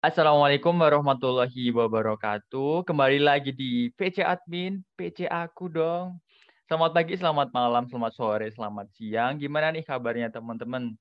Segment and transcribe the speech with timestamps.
[0.00, 2.88] Assalamualaikum warahmatullahi wabarakatuh.
[2.88, 6.16] Kembali lagi di PC Admin, PC aku dong.
[6.64, 9.36] Selamat pagi, selamat malam, selamat sore, selamat siang.
[9.36, 10.96] Gimana nih kabarnya teman-teman?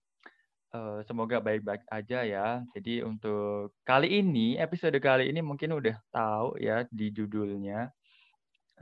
[0.76, 2.60] Uh, semoga baik-baik aja ya.
[2.76, 7.96] Jadi untuk kali ini, episode kali ini mungkin udah tahu ya di judulnya.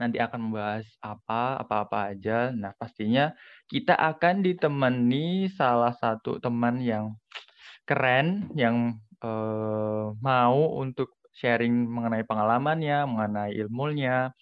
[0.02, 2.50] Nanti akan membahas apa, apa-apa aja.
[2.50, 3.30] Nah pastinya
[3.70, 7.14] kita akan ditemani salah satu teman yang
[7.86, 14.34] keren, yang uh, mau untuk sharing mengenai pengalamannya, mengenai ilmunya.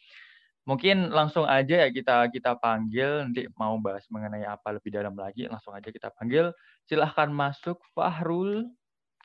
[0.66, 5.46] Mungkin langsung aja ya kita kita panggil nanti mau bahas mengenai apa lebih dalam lagi
[5.46, 6.50] langsung aja kita panggil.
[6.90, 8.66] Silahkan masuk Fahrul.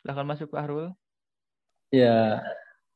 [0.04, 0.94] Silahkan masuk Fahrul.
[1.90, 2.46] Ya,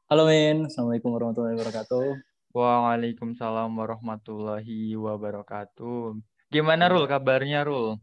[0.08, 0.70] halo Min.
[0.70, 2.22] Assalamualaikum warahmatullahi wabarakatuh.
[2.56, 6.16] Waalaikumsalam warahmatullahi wabarakatuh.
[6.54, 8.00] Gimana Rul kabarnya Rul?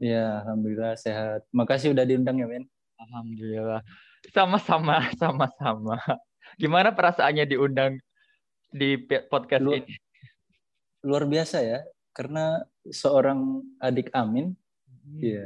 [0.00, 1.44] Ya, alhamdulillah sehat.
[1.52, 2.64] Makasih udah diundang ya, Min.
[3.00, 3.80] Alhamdulillah.
[4.28, 5.96] Sama-sama, sama-sama.
[6.60, 7.96] Gimana perasaannya diundang
[8.68, 9.88] di podcast Lu, ini?
[11.06, 11.80] Luar biasa ya,
[12.12, 12.60] karena
[12.92, 15.18] seorang adik Amin, hmm.
[15.20, 15.44] ya,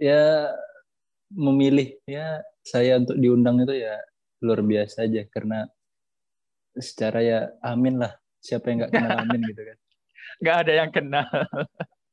[0.00, 0.22] ya
[1.30, 3.96] memilih ya saya untuk diundang itu ya
[4.42, 5.68] luar biasa aja karena
[6.74, 9.78] secara ya Amin lah siapa yang nggak kenal Amin gitu kan
[10.42, 11.28] nggak ada yang kenal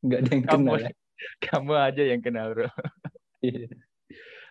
[0.05, 0.91] nggak ada yang kamu, kenal ya
[1.41, 2.69] kamu aja yang kenal bro
[3.41, 3.67] iya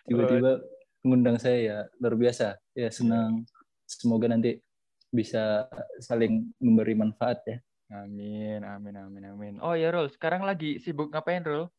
[0.07, 0.63] tiba-tiba
[1.03, 1.77] mengundang saya ya.
[1.99, 2.57] Luar biasa.
[2.73, 3.43] Ya senang.
[3.83, 4.59] Semoga nanti
[5.11, 5.67] bisa
[5.99, 7.57] saling memberi manfaat ya.
[7.87, 9.53] Amin amin amin amin.
[9.63, 10.11] Oh ya Rul.
[10.11, 11.71] Sekarang lagi sibuk ngapain Rul?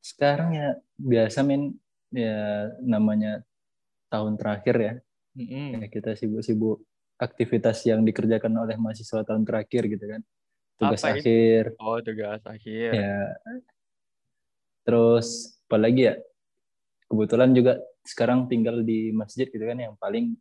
[0.00, 1.76] Sekarang ya biasa min.
[2.08, 3.44] Ya namanya
[4.08, 4.94] tahun terakhir ya,
[5.36, 5.68] mm-hmm.
[5.76, 6.80] ya kita sibuk-sibuk
[7.20, 10.24] aktivitas yang dikerjakan oleh mahasiswa tahun terakhir gitu kan.
[10.80, 11.76] Tugas Apa akhir.
[11.76, 11.84] Itu?
[11.84, 12.90] oh tugas akhir.
[12.96, 13.36] Ya.
[14.88, 16.14] Terus apalagi ya
[17.08, 20.36] kebetulan juga sekarang tinggal di masjid gitu kan yang paling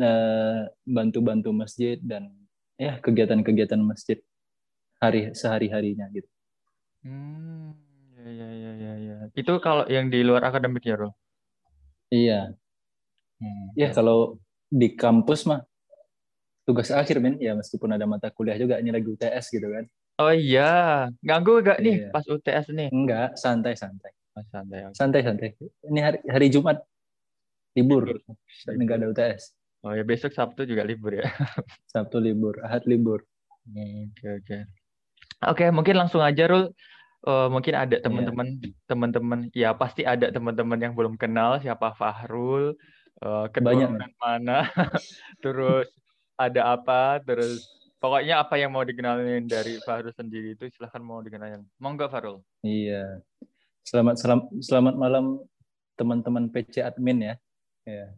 [0.00, 2.30] uh, bantu-bantu masjid dan
[2.76, 4.20] ya kegiatan-kegiatan masjid
[5.00, 6.28] hari sehari-harinya gitu.
[7.04, 7.76] Hmm,
[8.16, 9.16] ya ya ya ya ya.
[9.36, 11.12] Itu kalau yang di luar akademik ya, Ro?
[12.08, 12.56] Iya.
[13.40, 13.66] Hmm.
[13.76, 14.40] Ya kalau
[14.72, 15.64] di kampus mah
[16.64, 19.84] tugas akhir men ya meskipun ada mata kuliah juga ini lagi UTS gitu kan.
[20.14, 22.10] Oh iya, ganggu gak nih iya.
[22.14, 22.88] pas UTS nih?
[22.94, 23.74] Enggak, santai
[24.50, 24.88] santai.
[24.88, 25.20] Oh, santai.
[25.22, 25.68] Santai santai.
[25.86, 26.82] Ini hari hari Jumat
[27.78, 28.10] libur.
[28.66, 29.54] Enggak ada UTS.
[29.84, 31.28] Oh ya besok Sabtu juga libur ya.
[31.92, 33.20] Sabtu libur, Ahad libur.
[33.68, 34.44] Oke okay, oke.
[34.48, 34.60] Okay.
[35.44, 36.72] Oke, okay, mungkin langsung aja Rul.
[37.24, 38.04] Uh, mungkin ada iya.
[38.04, 38.72] teman-teman yeah.
[38.84, 42.76] teman-teman ya pasti ada teman-teman yang belum kenal siapa Fahrul,
[43.24, 44.68] uh, keturunan mana,
[45.44, 45.88] terus
[46.36, 47.64] ada apa, terus
[47.96, 51.64] pokoknya apa yang mau dikenalin dari Fahrul sendiri itu silahkan mau dikenalin.
[51.80, 52.44] Monggo Fahrul.
[52.60, 53.24] Iya.
[53.84, 55.44] Selamat selamat selamat malam
[56.00, 57.34] teman-teman PC admin ya.
[57.84, 58.08] ya.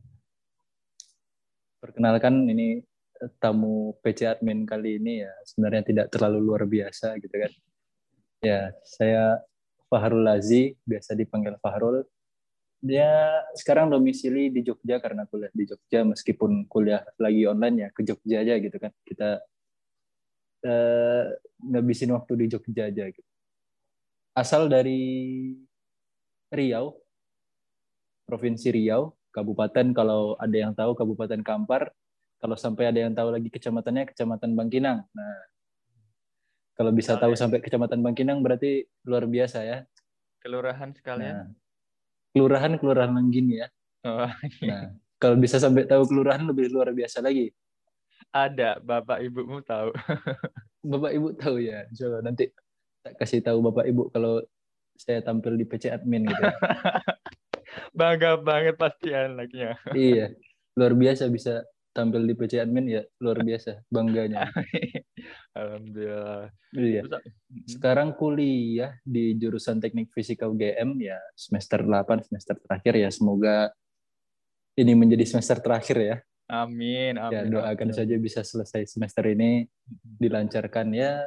[1.83, 2.87] Perkenalkan ini
[3.43, 7.51] tamu PC admin kali ini ya sebenarnya tidak terlalu luar biasa gitu kan.
[8.47, 9.43] Ya, saya
[9.91, 12.07] Fahrul Lazi, biasa dipanggil Fahrul.
[12.79, 18.07] Dia sekarang domisili di Jogja karena kuliah di Jogja meskipun kuliah lagi online ya ke
[18.07, 18.95] Jogja aja gitu kan.
[19.03, 19.43] Kita
[20.63, 21.27] uh,
[21.59, 23.27] ngabisin waktu di Jogja aja gitu
[24.37, 25.01] asal dari
[26.53, 26.93] Riau,
[28.29, 31.89] Provinsi Riau, Kabupaten kalau ada yang tahu Kabupaten Kampar,
[32.37, 35.09] kalau sampai ada yang tahu lagi kecamatannya Kecamatan Bangkinang.
[35.09, 35.37] Nah,
[36.77, 39.79] kalau bisa tahu sampai Kecamatan Bangkinang berarti luar biasa ya.
[40.45, 41.33] Kelurahan sekalian.
[41.33, 41.49] Nah,
[42.37, 43.69] kelurahan kelurahan Langgini ya.
[44.05, 44.29] Oh,
[44.61, 44.69] iya.
[44.69, 44.83] Nah,
[45.17, 47.49] kalau bisa sampai tahu kelurahan lebih luar biasa lagi.
[48.37, 49.97] Ada, bapak ibumu tahu.
[50.93, 51.89] bapak ibu tahu ya.
[51.97, 52.53] Coba nanti
[53.15, 54.43] kasih tahu bapak ibu kalau
[54.97, 56.43] saya tampil di PC admin gitu.
[57.99, 59.77] Bangga banget pasti anaknya.
[59.93, 60.33] iya,
[60.75, 61.63] luar biasa bisa
[61.97, 64.53] tampil di PC admin ya luar biasa bangganya.
[65.59, 66.53] Alhamdulillah.
[66.77, 67.03] Iya.
[67.65, 73.73] Sekarang kuliah di jurusan Teknik Fisika UGM ya semester 8 semester terakhir ya semoga
[74.77, 76.17] ini menjadi semester terakhir ya.
[76.47, 77.33] Amin, amin.
[77.33, 77.97] Ya doakan amin.
[77.97, 79.67] saja bisa selesai semester ini
[80.21, 81.25] dilancarkan ya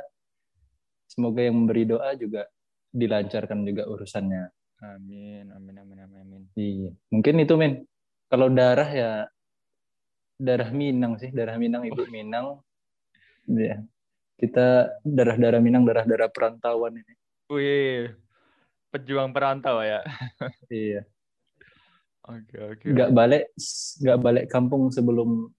[1.10, 2.46] semoga yang memberi doa juga
[2.94, 4.44] dilancarkan juga urusannya.
[4.80, 6.42] Amin, amin, amin, amin, amin.
[6.54, 7.84] Iya, mungkin itu men.
[8.30, 9.12] Kalau darah ya
[10.40, 12.08] darah Minang sih, darah Minang ibu oh.
[12.08, 12.62] Minang.
[13.50, 13.84] Iya.
[14.40, 17.14] Kita darah-darah Minang, darah-darah perantauan ini.
[17.52, 18.14] Wih,
[18.94, 20.00] pejuang perantau ya.
[20.72, 21.04] iya.
[22.24, 22.86] Oke, oke.
[22.94, 23.52] Gak balik,
[24.00, 25.50] gak balik kampung sebelum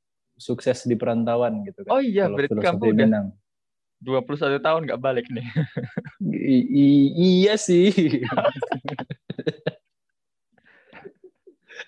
[0.40, 1.90] sukses di perantauan gitu kan.
[1.92, 3.26] Oh iya, berarti kamu udah Minang.
[4.00, 5.46] 21 tahun nggak balik nih.
[6.24, 7.92] I iya sih.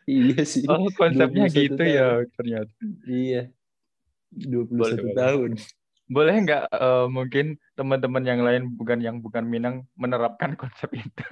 [0.09, 0.65] iya sih.
[0.69, 1.97] Oh, konsepnya 21 gitu tahun.
[1.97, 2.07] ya
[2.37, 2.73] ternyata.
[3.09, 3.43] Iya.
[4.33, 5.51] 21 Boleh, tahun.
[6.13, 11.25] Boleh nggak eh, mungkin teman-teman yang lain bukan yang bukan Minang menerapkan konsep itu?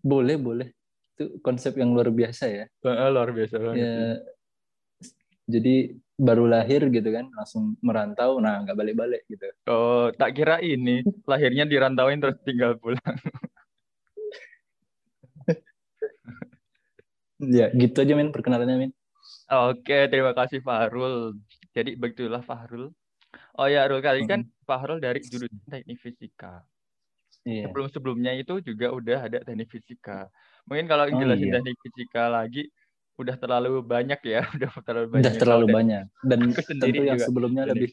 [0.00, 0.68] Boleh, boleh.
[1.16, 2.64] Itu konsep yang luar biasa ya.
[2.84, 3.82] Luar biasa banget.
[3.84, 4.22] ya
[5.48, 9.46] jadi baru lahir gitu kan, langsung merantau, nah nggak balik-balik gitu.
[9.70, 12.98] Oh, tak kira ini lahirnya dirantauin terus tinggal pulang.
[17.38, 18.90] Ya, gitu aja Min perkenalannya Min.
[19.46, 21.38] Oke, terima kasih Fahrul.
[21.70, 22.90] Jadi begitulah Fahrul.
[23.54, 26.66] Oh ya, Rul kali kan Fahrul dari jurusan teknik fisika.
[27.46, 27.70] Iya.
[27.70, 30.26] Sebelum-sebelumnya itu juga udah ada teknik fisika.
[30.66, 31.54] Mungkin kalau Oh, jelasin iya.
[31.62, 32.66] teknik fisika lagi
[33.18, 35.22] udah terlalu banyak ya, udah terlalu banyak.
[35.26, 36.04] Udah yang terlalu dari banyak.
[36.22, 37.90] Dan Aku sendiri tentu yang juga sebelumnya lebih.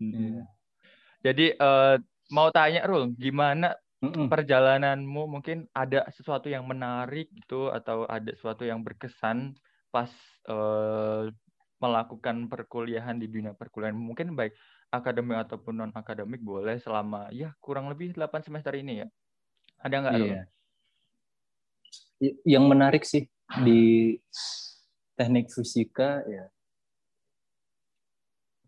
[0.00, 0.44] Mm-mm.
[1.24, 1.94] Jadi eh,
[2.32, 4.28] mau tanya Rul, gimana Mm-mm.
[4.28, 9.56] perjalananmu mungkin ada sesuatu yang menarik gitu atau ada sesuatu yang berkesan
[9.88, 10.12] pas
[10.48, 11.32] eh,
[11.76, 14.56] melakukan perkuliahan di dunia perkuliahan mungkin baik
[14.88, 19.06] akademik ataupun non akademik boleh selama ya kurang lebih 8 semester ini ya
[19.84, 20.28] ada nggak Rul?
[20.28, 20.42] Iya.
[22.20, 23.28] Y- Yang menarik sih
[23.62, 24.18] di
[25.16, 26.50] teknik fisika ya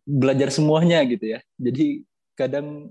[0.08, 1.40] belajar semuanya gitu ya.
[1.60, 2.88] Jadi kadang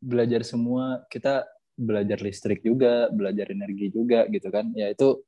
[0.00, 1.44] belajar semua kita
[1.76, 4.72] belajar listrik juga, belajar energi juga gitu kan.
[4.72, 5.20] Ya itu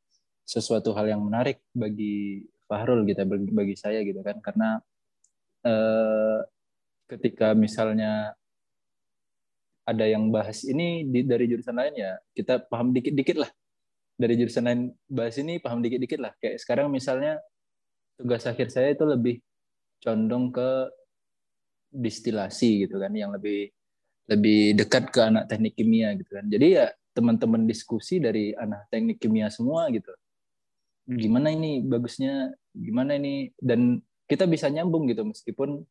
[0.48, 4.80] sesuatu hal yang menarik bagi Fahrul gitu bagi, saya gitu kan karena
[5.60, 6.40] eh,
[7.12, 8.32] ketika misalnya
[9.84, 13.50] ada yang bahas ini di, dari jurusan lain ya kita paham dikit-dikit lah
[14.22, 16.32] dari jurusan lain bahas ini paham dikit-dikit lah.
[16.38, 17.42] Kayak sekarang misalnya
[18.14, 19.42] tugas akhir saya itu lebih
[19.98, 20.70] condong ke
[21.90, 23.68] distilasi gitu kan yang lebih
[24.30, 26.46] lebih dekat ke anak teknik kimia gitu kan.
[26.46, 30.14] Jadi ya teman-teman diskusi dari anak teknik kimia semua gitu.
[31.10, 32.54] Gimana ini bagusnya?
[32.72, 33.50] Gimana ini?
[33.58, 35.82] Dan kita bisa nyambung gitu meskipun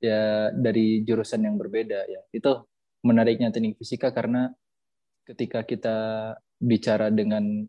[0.00, 2.22] ya dari jurusan yang berbeda ya.
[2.32, 2.64] Itu
[3.02, 4.48] menariknya teknik fisika karena
[5.26, 5.96] ketika kita
[6.62, 7.66] bicara dengan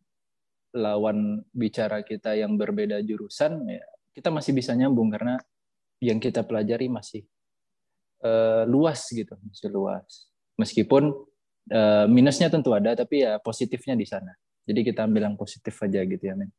[0.74, 5.42] lawan bicara kita yang berbeda jurusan ya kita masih bisa nyambung karena
[5.98, 7.26] yang kita pelajari masih
[8.22, 10.30] eh, luas gitu masih luas.
[10.62, 11.10] Meskipun
[11.74, 14.32] eh, minusnya tentu ada tapi ya positifnya di sana.
[14.64, 16.54] Jadi kita ambil yang positif aja gitu ya men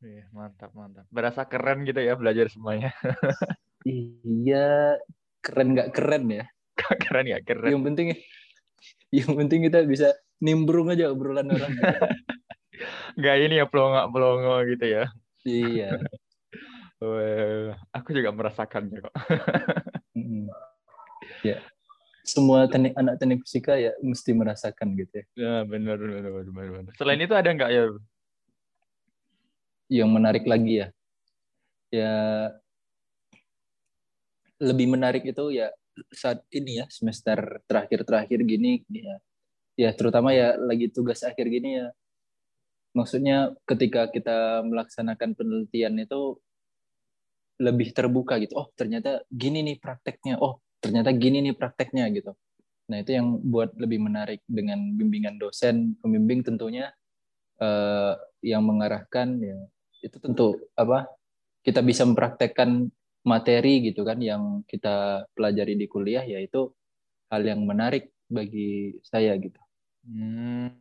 [0.00, 1.04] Iya, mantap mantap.
[1.12, 2.90] Berasa keren gitu ya belajar semuanya.
[3.80, 5.00] Iya
[5.40, 6.44] keren nggak keren ya?
[6.76, 7.72] Keren ya keren.
[7.72, 8.06] Yang penting
[9.08, 11.72] yang penting kita bisa nimbrung aja obrolan orang
[13.16, 15.04] nggak ini ya pelongo pelongo gitu ya.
[15.46, 15.90] Iya.
[17.00, 19.14] Wah, aku juga merasakannya kok.
[21.40, 21.64] Ya.
[22.20, 25.24] Semua teknik anak teknik fisika ya mesti merasakan gitu ya.
[25.36, 26.92] Ya benar benar benar benar, benar.
[27.00, 27.82] selain itu ada nggak ya?
[29.88, 30.88] Yang menarik lagi ya.
[31.88, 32.14] Ya
[34.60, 35.72] lebih menarik itu ya
[36.12, 39.16] saat ini ya semester terakhir-terakhir gini ya.
[39.80, 41.88] Ya terutama ya lagi tugas akhir gini ya
[42.96, 46.38] maksudnya ketika kita melaksanakan penelitian itu
[47.60, 48.56] lebih terbuka gitu.
[48.56, 50.40] Oh ternyata gini nih prakteknya.
[50.40, 52.32] Oh ternyata gini nih prakteknya gitu.
[52.88, 56.90] Nah itu yang buat lebih menarik dengan bimbingan dosen pembimbing tentunya
[57.60, 59.60] eh, yang mengarahkan ya
[60.00, 61.04] itu tentu apa
[61.60, 62.88] kita bisa mempraktekkan
[63.20, 66.72] materi gitu kan yang kita pelajari di kuliah yaitu
[67.28, 69.60] hal yang menarik bagi saya gitu.
[70.08, 70.72] Hmm,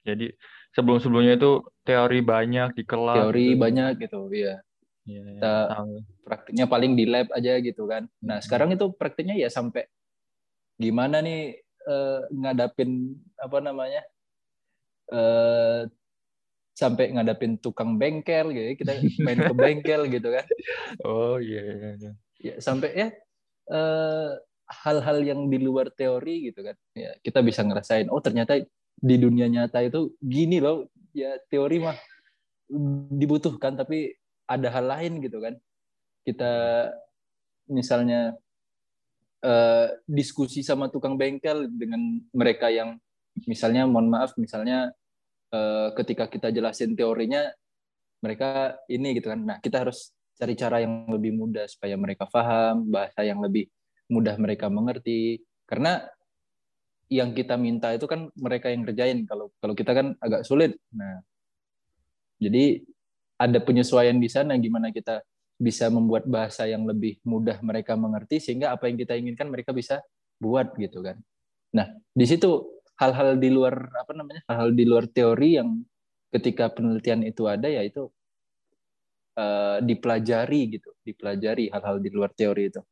[0.00, 0.32] jadi
[0.76, 1.52] sebelum-sebelumnya itu
[1.82, 3.16] teori banyak di kelas.
[3.16, 3.60] teori gitu.
[3.64, 4.60] banyak gitu ya
[5.06, 5.94] Iya, iya, Kita- tahu.
[6.26, 8.44] praktiknya paling di lab aja gitu kan nah Mhm.
[8.44, 9.88] sekarang itu praktiknya ya sampai
[10.76, 14.02] gimana nih eh, ngadapin apa namanya
[15.08, 15.80] eh,
[16.76, 18.74] sampai ngadapin tukang bengkel gitu ya.
[18.76, 18.92] kita
[19.24, 20.44] main ke bengkel gitu kan
[21.00, 22.12] Oh iya, iya, iya.
[22.36, 23.08] ya sampai ya
[23.70, 24.30] eh,
[24.66, 28.58] hal-hal yang di luar teori gitu kan ya kita bisa ngerasain oh ternyata
[28.96, 30.88] di dunia nyata itu gini loh.
[31.16, 31.96] Ya teori mah
[33.12, 34.12] dibutuhkan tapi
[34.48, 35.54] ada hal lain gitu kan.
[36.26, 36.52] Kita
[37.70, 38.34] misalnya
[39.44, 42.98] eh, diskusi sama tukang bengkel dengan mereka yang
[43.44, 44.92] misalnya mohon maaf misalnya
[45.52, 47.46] eh, ketika kita jelasin teorinya
[48.24, 49.40] mereka ini gitu kan.
[49.44, 53.68] Nah kita harus cari cara yang lebih mudah supaya mereka paham bahasa yang lebih
[54.12, 55.40] mudah mereka mengerti.
[55.66, 56.04] Karena
[57.06, 61.22] yang kita minta itu kan mereka yang kerjain kalau kalau kita kan agak sulit nah
[62.42, 62.82] jadi
[63.36, 65.22] ada penyesuaian di sana gimana kita
[65.56, 70.02] bisa membuat bahasa yang lebih mudah mereka mengerti sehingga apa yang kita inginkan mereka bisa
[70.36, 71.16] buat gitu kan
[71.72, 75.80] nah di situ hal-hal di luar apa namanya hal-hal di luar teori yang
[76.34, 78.10] ketika penelitian itu ada ya itu
[79.36, 82.82] uh, dipelajari gitu, dipelajari hal-hal di luar teori itu.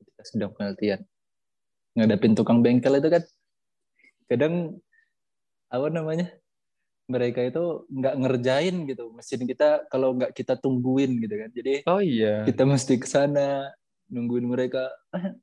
[0.00, 1.00] Kita sedang penelitian.
[1.96, 3.22] Ngadapin tukang bengkel itu kan.
[4.28, 4.76] Kadang
[5.72, 6.28] apa namanya?
[7.06, 9.14] mereka itu nggak ngerjain gitu.
[9.14, 11.50] Mesin kita kalau nggak kita tungguin gitu kan.
[11.54, 12.42] Jadi oh iya.
[12.42, 13.70] kita mesti ke sana
[14.10, 14.90] nungguin mereka.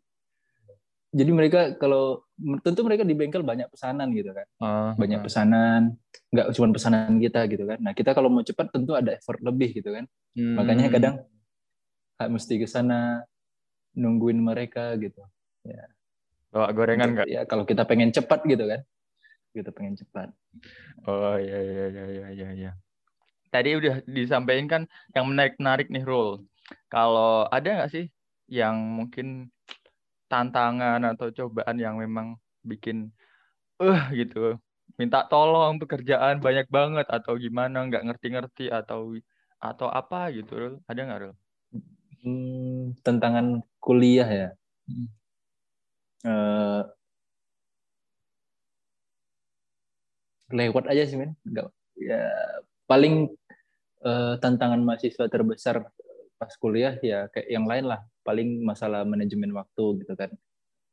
[1.14, 2.26] Jadi mereka kalau
[2.66, 4.48] tentu mereka di bengkel banyak pesanan gitu kan.
[4.60, 5.96] Uh, banyak pesanan.
[6.34, 7.80] Nggak cuma pesanan kita gitu kan.
[7.80, 10.06] Nah kita kalau mau cepat tentu ada effort lebih gitu kan.
[10.34, 10.58] Hmm.
[10.58, 11.16] makanya kadang
[12.18, 13.24] mesti ke sana
[13.96, 15.22] nungguin mereka gitu.
[15.64, 15.86] Ya
[16.54, 18.86] bawa gorengan nggak ya kalau kita pengen cepat gitu kan
[19.58, 20.30] kita pengen cepat
[21.10, 22.72] oh iya iya iya iya iya ya.
[23.50, 24.84] tadi udah disampaikan kan
[25.18, 26.46] yang menarik menarik nih rule
[26.94, 28.06] kalau ada nggak sih
[28.46, 29.50] yang mungkin
[30.30, 33.10] tantangan atau cobaan yang memang bikin
[33.82, 34.62] eh uh, gitu
[34.94, 39.18] minta tolong pekerjaan banyak banget atau gimana nggak ngerti-ngerti atau
[39.58, 40.76] atau apa gitu Rul?
[40.86, 41.36] ada nggak Rul?
[42.22, 44.50] Hmm, tantangan kuliah ya
[44.86, 45.23] hmm.
[46.28, 46.82] Uh,
[50.54, 51.34] lewat aja sih men.
[51.44, 51.68] Nggak
[52.00, 52.24] ya
[52.90, 53.32] paling
[54.04, 55.86] uh, tantangan mahasiswa terbesar
[56.38, 58.02] pas kuliah ya kayak yang lain lah.
[58.24, 60.32] Paling masalah manajemen waktu gitu kan.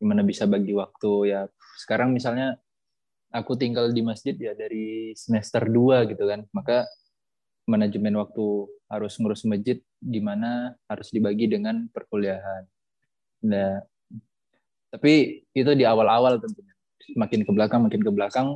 [0.01, 1.47] Gimana bisa bagi waktu ya.
[1.79, 2.59] Sekarang misalnya
[3.31, 6.43] aku tinggal di masjid ya dari semester 2 gitu kan.
[6.51, 6.89] Maka
[7.71, 12.67] manajemen waktu harus ngurus masjid gimana harus dibagi dengan perkuliahan.
[13.47, 13.85] Nah
[14.91, 16.75] tapi itu di awal-awal tentunya
[17.15, 18.47] makin ke belakang makin ke belakang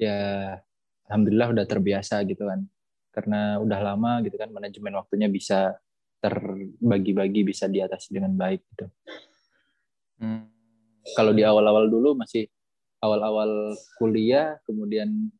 [0.00, 0.16] ya
[1.08, 2.64] alhamdulillah udah terbiasa gitu kan
[3.12, 5.76] karena udah lama gitu kan manajemen waktunya bisa
[6.20, 8.86] terbagi-bagi bisa diatasi dengan baik gitu.
[10.20, 10.48] Hmm.
[11.14, 12.50] Kalau di awal-awal dulu masih
[12.98, 15.30] awal-awal kuliah, kemudian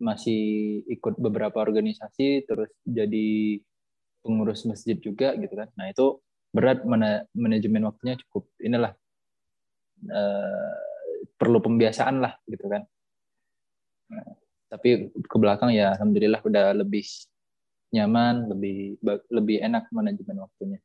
[0.00, 3.60] masih ikut beberapa organisasi, terus jadi
[4.24, 5.70] pengurus masjid juga gitu kan.
[5.78, 6.18] Nah itu
[6.50, 8.96] berat mana manajemen waktunya cukup inilah
[10.10, 10.74] uh,
[11.38, 12.82] perlu pembiasaan lah gitu kan.
[14.12, 14.26] Nah,
[14.68, 17.04] tapi ke belakang ya alhamdulillah udah lebih
[17.94, 18.98] nyaman, lebih
[19.30, 20.80] lebih enak manajemen waktunya.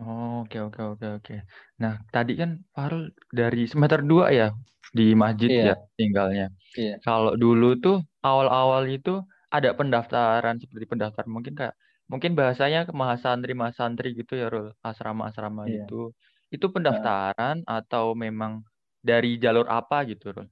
[0.00, 1.36] Oh, oke oke oke oke.
[1.84, 4.48] Nah, tadi kan Farul dari semester 2 ya
[4.96, 5.64] di masjid iya.
[5.68, 6.46] ya tinggalnya.
[6.72, 6.96] Iya.
[7.04, 9.20] Kalau dulu tuh awal-awal itu
[9.52, 11.76] ada pendaftaran seperti pendaftar mungkin kayak
[12.08, 15.84] mungkin bahasanya ke mahasantri mahasantri gitu ya Rul, asrama-asrama iya.
[15.84, 16.16] itu.
[16.50, 17.80] Itu pendaftaran nah.
[17.80, 18.66] atau memang
[19.00, 20.50] dari jalur apa gitu Rul?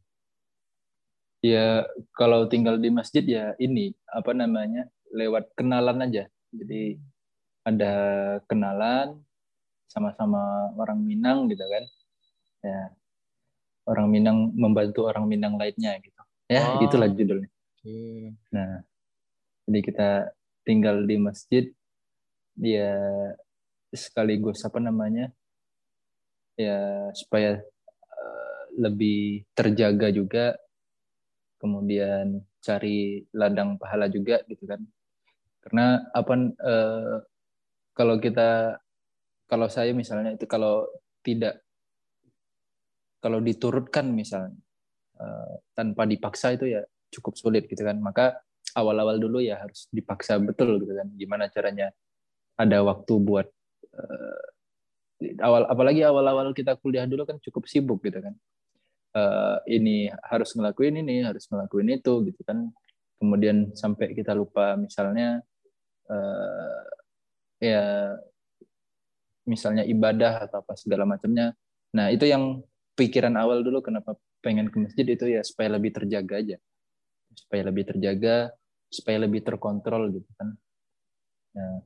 [1.43, 1.87] ya
[2.19, 6.99] kalau tinggal di masjid ya ini apa namanya lewat kenalan aja jadi
[7.63, 7.93] ada
[8.51, 9.23] kenalan
[9.87, 11.85] sama-sama orang Minang gitu kan
[12.65, 12.81] ya
[13.87, 16.83] orang Minang membantu orang Minang lainnya gitu ya oh.
[16.83, 17.51] itulah judulnya
[17.87, 18.27] hmm.
[18.51, 18.83] nah
[19.71, 20.09] jadi kita
[20.67, 21.71] tinggal di masjid
[22.59, 22.99] dia
[23.95, 25.31] sekaligus apa namanya
[26.59, 27.63] ya supaya
[28.11, 30.59] uh, lebih terjaga juga
[31.59, 34.81] kemudian cari ladang pahala juga gitu kan.
[35.63, 37.17] Karena apa eh,
[37.93, 38.79] kalau kita
[39.51, 40.87] kalau saya misalnya itu kalau
[41.27, 41.61] tidak
[43.19, 44.55] kalau diturutkan misalnya
[45.19, 47.99] eh, tanpa dipaksa itu ya cukup sulit gitu kan.
[47.99, 48.39] Maka
[48.79, 51.91] awal-awal dulu ya harus dipaksa betul gitu kan gimana caranya
[52.55, 53.49] ada waktu buat
[53.93, 54.43] eh,
[55.43, 58.35] awal apalagi awal-awal kita kuliah dulu kan cukup sibuk gitu kan.
[59.17, 62.71] Uh, ini harus ngelakuin ini harus ngelakuin itu gitu kan.
[63.19, 65.43] Kemudian sampai kita lupa misalnya
[66.07, 66.83] uh,
[67.59, 68.15] ya
[69.49, 71.57] misalnya ibadah atau apa segala macamnya.
[71.97, 72.63] Nah itu yang
[72.95, 76.57] pikiran awal dulu kenapa pengen ke masjid itu ya supaya lebih terjaga aja.
[77.35, 78.55] Supaya lebih terjaga
[78.89, 80.49] supaya lebih terkontrol gitu kan.
[81.59, 81.83] Nah,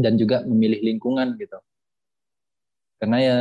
[0.00, 1.60] dan juga memilih lingkungan gitu
[3.00, 3.38] karena ya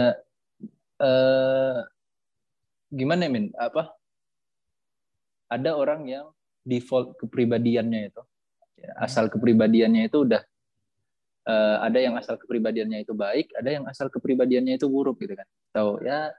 [1.04, 1.78] eh,
[2.90, 3.54] gimana min?
[3.60, 3.94] Apa?
[5.50, 6.26] Ada orang yang
[6.66, 8.22] default kepribadiannya itu.
[8.80, 10.40] Ya, asal kepribadiannya itu udah
[11.50, 15.48] uh, ada yang asal kepribadiannya itu baik ada yang asal kepribadiannya itu buruk gitu kan.
[15.74, 16.32] Atau ya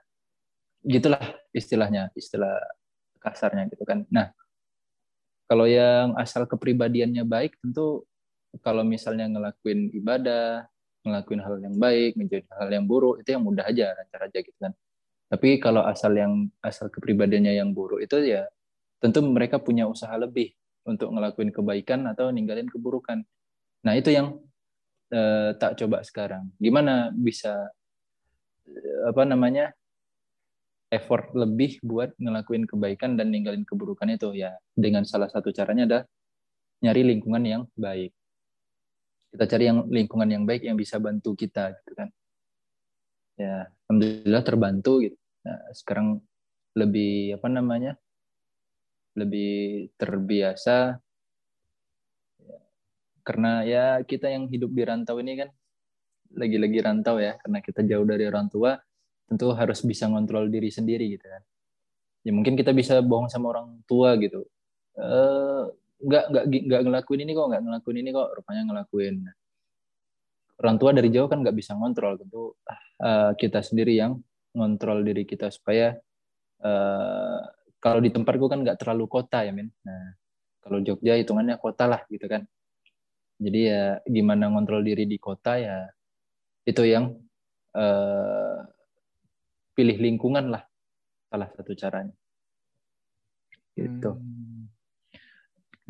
[0.81, 1.21] gitulah
[1.53, 2.57] istilahnya istilah
[3.21, 4.07] kasarnya gitu kan.
[4.09, 4.33] Nah
[5.45, 8.07] kalau yang asal kepribadiannya baik tentu
[8.63, 10.70] kalau misalnya ngelakuin ibadah
[11.01, 14.57] ngelakuin hal yang baik menjadi hal yang buruk itu yang mudah aja lancar aja gitu
[14.61, 14.73] kan
[15.31, 18.51] tapi kalau asal yang asal kepribadiannya yang buruk itu ya
[18.99, 20.51] tentu mereka punya usaha lebih
[20.83, 23.23] untuk ngelakuin kebaikan atau ninggalin keburukan.
[23.87, 24.37] Nah itu yang
[25.13, 26.51] eh, tak coba sekarang.
[26.59, 27.71] Gimana bisa
[28.67, 29.71] eh, apa namanya
[30.91, 36.05] effort lebih buat ngelakuin kebaikan dan ninggalin keburukan itu ya dengan salah satu caranya adalah
[36.83, 38.11] nyari lingkungan yang baik
[39.31, 42.11] kita cari yang lingkungan yang baik yang bisa bantu kita gitu kan.
[43.39, 45.17] Ya alhamdulillah terbantu gitu.
[45.47, 46.19] Nah, sekarang
[46.75, 47.95] lebih apa namanya
[49.15, 50.99] lebih terbiasa
[53.21, 55.49] karena ya kita yang hidup di rantau ini kan
[56.35, 57.39] lagi-lagi rantau ya.
[57.39, 58.75] Karena kita jauh dari orang tua
[59.31, 61.43] tentu harus bisa ngontrol diri sendiri gitu kan.
[62.27, 64.43] Ya mungkin kita bisa bohong sama orang tua gitu.
[64.99, 65.65] Eh
[66.01, 69.15] nggak nggak nggak ngelakuin ini kok nggak ngelakuin ini kok rupanya ngelakuin.
[70.61, 72.53] Orang tua dari jauh kan nggak bisa ngontrol tentu
[73.01, 74.21] uh, kita sendiri yang
[74.53, 75.97] ngontrol diri kita supaya
[76.61, 77.39] uh,
[77.81, 79.69] kalau di tempatku kan nggak terlalu kota ya min.
[79.85, 80.17] Nah
[80.61, 82.45] kalau Jogja hitungannya kota lah gitu kan.
[83.41, 85.89] Jadi ya gimana ngontrol diri di kota ya
[86.61, 87.09] itu yang
[87.73, 88.57] uh,
[89.73, 90.61] pilih lingkungan lah
[91.29, 92.13] salah satu caranya.
[93.73, 94.11] Gitu.
[94.13, 94.40] Hmm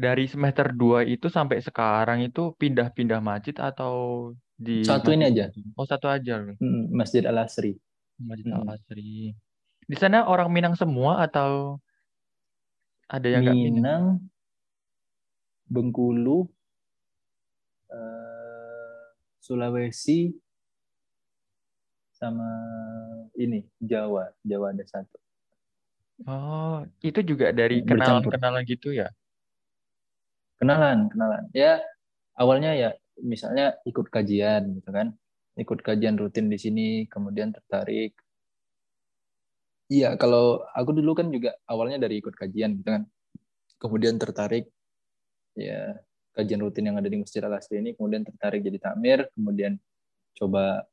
[0.02, 5.54] dari semester 2 itu sampai sekarang itu pindah-pindah masjid atau di satu ini aja.
[5.78, 6.42] Oh, satu aja.
[6.58, 7.78] Hmm, masjid Al Asri.
[8.18, 8.66] Masjid hmm.
[8.66, 9.38] Al Asri.
[9.86, 11.78] Di sana orang Minang semua atau
[13.06, 14.04] ada yang Minang, Minang
[15.70, 16.50] Bengkulu,
[17.94, 19.02] uh,
[19.42, 20.34] Sulawesi,
[22.12, 22.50] sama
[23.34, 24.30] ini Jawa.
[24.46, 25.18] Jawa ada satu.
[26.30, 29.10] Oh, itu juga dari kenalan-kenalan gitu ya?
[30.62, 31.50] Kenalan kenalan.
[31.58, 31.82] Ya
[32.38, 35.18] awalnya ya misalnya ikut kajian gitu kan.
[35.58, 38.14] Ikut kajian rutin di sini kemudian tertarik.
[39.92, 43.04] Iya kalau aku dulu kan juga awalnya dari ikut kajian gitu kan.
[43.82, 44.70] Kemudian tertarik
[45.58, 45.98] ya
[46.38, 49.76] kajian rutin yang ada di Masjid Al Asri ini kemudian tertarik jadi takmir kemudian
[50.40, 50.88] coba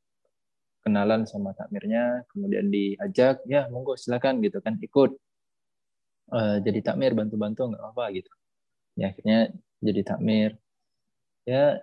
[0.82, 5.12] kenalan sama takmirnya kemudian diajak ya monggo silakan gitu kan ikut.
[6.28, 8.28] Uh, jadi takmir bantu-bantu nggak apa-apa gitu
[8.98, 10.50] ya akhirnya jadi takmir
[11.46, 11.78] ya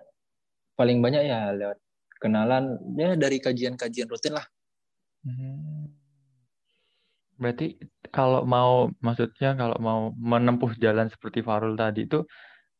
[0.76, 1.80] paling banyak ya lewat
[2.20, 4.46] kenalan ya dari kajian-kajian rutin lah
[5.24, 5.88] hmm.
[7.40, 7.80] berarti
[8.12, 12.24] kalau mau maksudnya kalau mau menempuh jalan seperti Farul tadi itu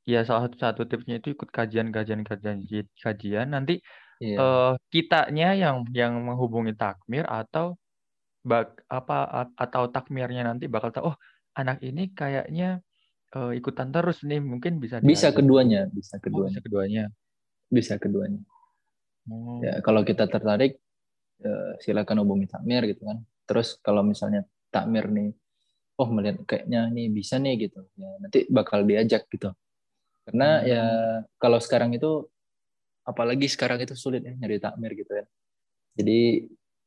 [0.06, 2.62] ya salah satu satu tipsnya itu ikut kajian-kajian kajian
[2.94, 3.82] kajian nanti
[4.22, 4.36] yeah.
[4.36, 4.38] Iya.
[4.40, 7.76] uh, kitanya yang yang menghubungi takmir atau
[8.46, 11.16] bak, apa atau takmirnya nanti bakal tahu oh
[11.58, 12.85] anak ini kayaknya
[13.36, 16.40] uh, ikutan terus nih mungkin bisa bisa keduanya bisa keduanya.
[16.40, 17.04] oh, bisa keduanya.
[17.68, 18.42] Bisa keduanya.
[19.26, 19.58] Oh.
[19.58, 20.78] ya kalau kita tertarik
[21.42, 23.20] ya, silakan hubungi takmir gitu kan.
[23.44, 25.34] Terus kalau misalnya takmir nih
[25.96, 27.84] oh melihat kayaknya nih bisa nih gitu.
[27.98, 29.52] Ya nanti bakal diajak gitu.
[30.26, 30.66] Karena hmm.
[30.66, 30.84] ya
[31.38, 32.26] kalau sekarang itu
[33.06, 35.26] apalagi sekarang itu sulit ya nyari takmir gitu ya.
[35.96, 36.46] Jadi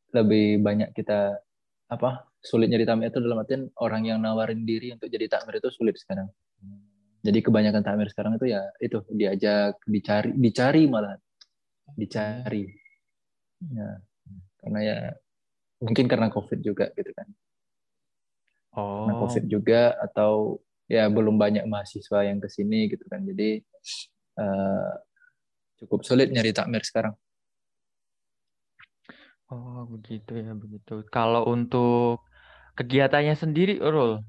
[0.09, 1.37] lebih banyak kita
[1.89, 5.69] apa sulit nyari takmir itu dalam artian orang yang nawarin diri untuk jadi takmir itu
[5.73, 6.29] sulit sekarang.
[7.19, 11.19] Jadi kebanyakan takmir sekarang itu ya itu diajak, dicari, dicari malah,
[11.97, 12.63] dicari.
[13.59, 13.99] Ya,
[14.63, 14.97] karena ya
[15.83, 17.27] mungkin karena covid juga gitu kan.
[18.77, 19.03] Oh.
[19.03, 23.19] Karena covid juga atau ya belum banyak mahasiswa yang ke sini gitu kan.
[23.27, 23.59] Jadi
[24.39, 24.93] uh,
[25.83, 27.19] cukup sulit nyari takmir sekarang.
[29.49, 31.01] Oh begitu ya begitu.
[31.09, 32.21] Kalau untuk
[32.77, 34.21] kegiatannya sendiri, Rul,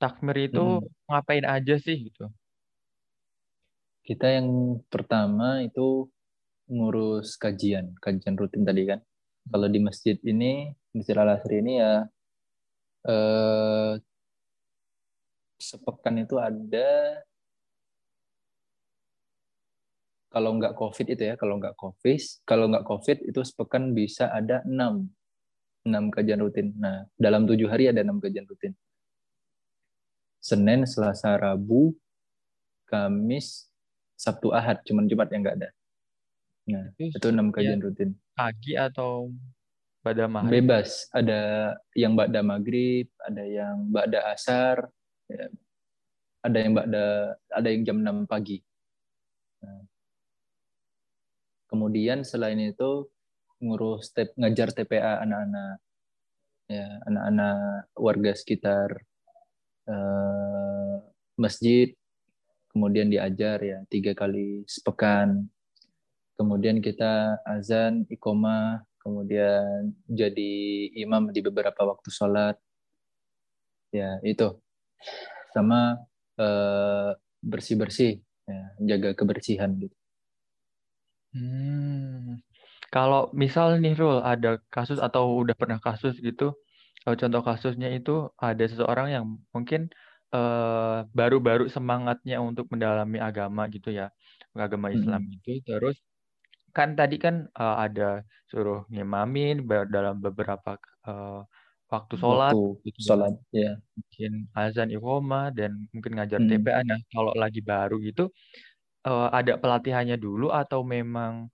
[0.00, 1.08] takmir itu hmm.
[1.08, 2.32] ngapain aja sih gitu?
[4.04, 6.08] Kita yang pertama itu
[6.68, 9.00] ngurus kajian, kajian rutin tadi kan.
[9.44, 12.08] Kalau di masjid ini, Masjid Al Asri ini ya
[13.04, 13.92] eh,
[15.60, 17.20] sepekan itu ada
[20.34, 24.66] kalau nggak covid itu ya kalau nggak covid kalau nggak covid itu sepekan bisa ada
[24.66, 25.06] enam
[25.84, 26.72] enam kajian rutin.
[26.80, 28.72] Nah, dalam tujuh hari ada enam kajian rutin.
[30.40, 31.92] Senin, Selasa, Rabu,
[32.88, 33.68] Kamis,
[34.16, 34.80] Sabtu, Ahad.
[34.84, 35.70] Cuman Jumat yang nggak ada.
[36.68, 38.10] Nah, itu, itu enam kajian ya, rutin.
[38.32, 39.28] Pagi atau
[40.00, 40.64] pada maghrib?
[40.64, 41.08] Bebas.
[41.12, 44.88] Ada yang pada maghrib, ada yang pada asar,
[45.28, 45.48] ya.
[46.44, 47.04] ada yang pada
[47.52, 48.58] ada yang jam 6 pagi.
[49.64, 49.84] Nah.
[51.74, 53.10] Kemudian selain itu
[53.58, 55.82] ngurus tep, ngajar TPA anak-anak
[56.70, 58.94] ya anak-anak warga sekitar
[59.90, 61.02] uh,
[61.34, 61.90] masjid
[62.70, 65.50] kemudian diajar ya tiga kali sepekan.
[66.38, 70.54] Kemudian kita azan ikoma kemudian jadi
[70.94, 72.54] imam di beberapa waktu sholat.
[73.90, 74.62] Ya itu.
[75.50, 75.98] Sama
[76.38, 77.10] uh, eh,
[77.42, 78.12] bersih bersih
[78.46, 78.62] ya,
[78.94, 80.03] jaga kebersihan gitu
[81.34, 82.40] hmm.
[82.94, 86.44] Kalau misal nih Rul ada kasus atau udah pernah kasus gitu,
[87.20, 88.12] contoh kasusnya itu
[88.46, 89.82] ada seseorang yang mungkin
[90.34, 94.06] eh, baru-baru semangatnya untuk mendalami agama gitu ya,
[94.66, 95.34] agama Islam Hmm.
[95.36, 95.50] itu.
[95.68, 95.96] Terus
[96.76, 98.04] kan tadi kan eh, ada
[98.50, 99.54] suruh ngimamin
[99.94, 100.70] dalam beberapa
[101.08, 101.40] eh,
[101.92, 103.18] waktu sholat Waktu gitu ya.
[103.20, 103.70] sholat, ya.
[103.98, 106.44] Mungkin azan iqomah dan mungkin ngajar Hmm.
[106.48, 106.80] TPA.
[106.90, 108.22] Nah, kalau lagi baru gitu
[109.04, 111.48] eh, ada pelatihannya dulu atau memang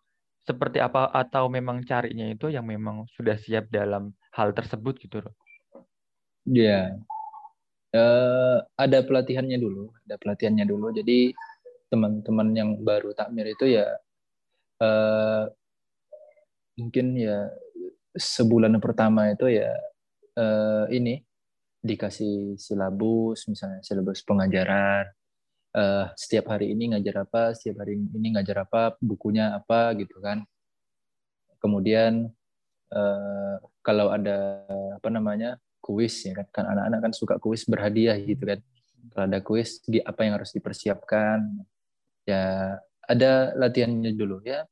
[0.49, 5.35] seperti apa atau memang carinya itu yang memang sudah siap dalam hal tersebut gitu loh.
[6.49, 6.97] Ya,
[7.91, 10.95] Eh, ada pelatihannya dulu, ada pelatihannya dulu.
[10.95, 11.35] Jadi
[11.91, 13.87] teman-teman yang baru takmir itu ya
[14.83, 15.45] eh,
[16.79, 17.51] mungkin ya
[18.15, 19.75] sebulan pertama itu ya
[20.39, 21.19] eh, ini
[21.83, 25.11] dikasih silabus, misalnya silabus pengajaran.
[25.71, 30.43] Eh, setiap hari ini ngajar apa, setiap hari ini ngajar apa, bukunya apa gitu kan.
[31.63, 32.27] Kemudian
[32.91, 34.67] eh, kalau ada
[34.99, 38.59] apa namanya kuis ya kan, kan anak-anak kan suka kuis berhadiah gitu kan.
[39.15, 41.39] Kalau ada kuis, di apa yang harus dipersiapkan?
[42.27, 42.75] Ya
[43.07, 44.67] ada latihannya dulu ya.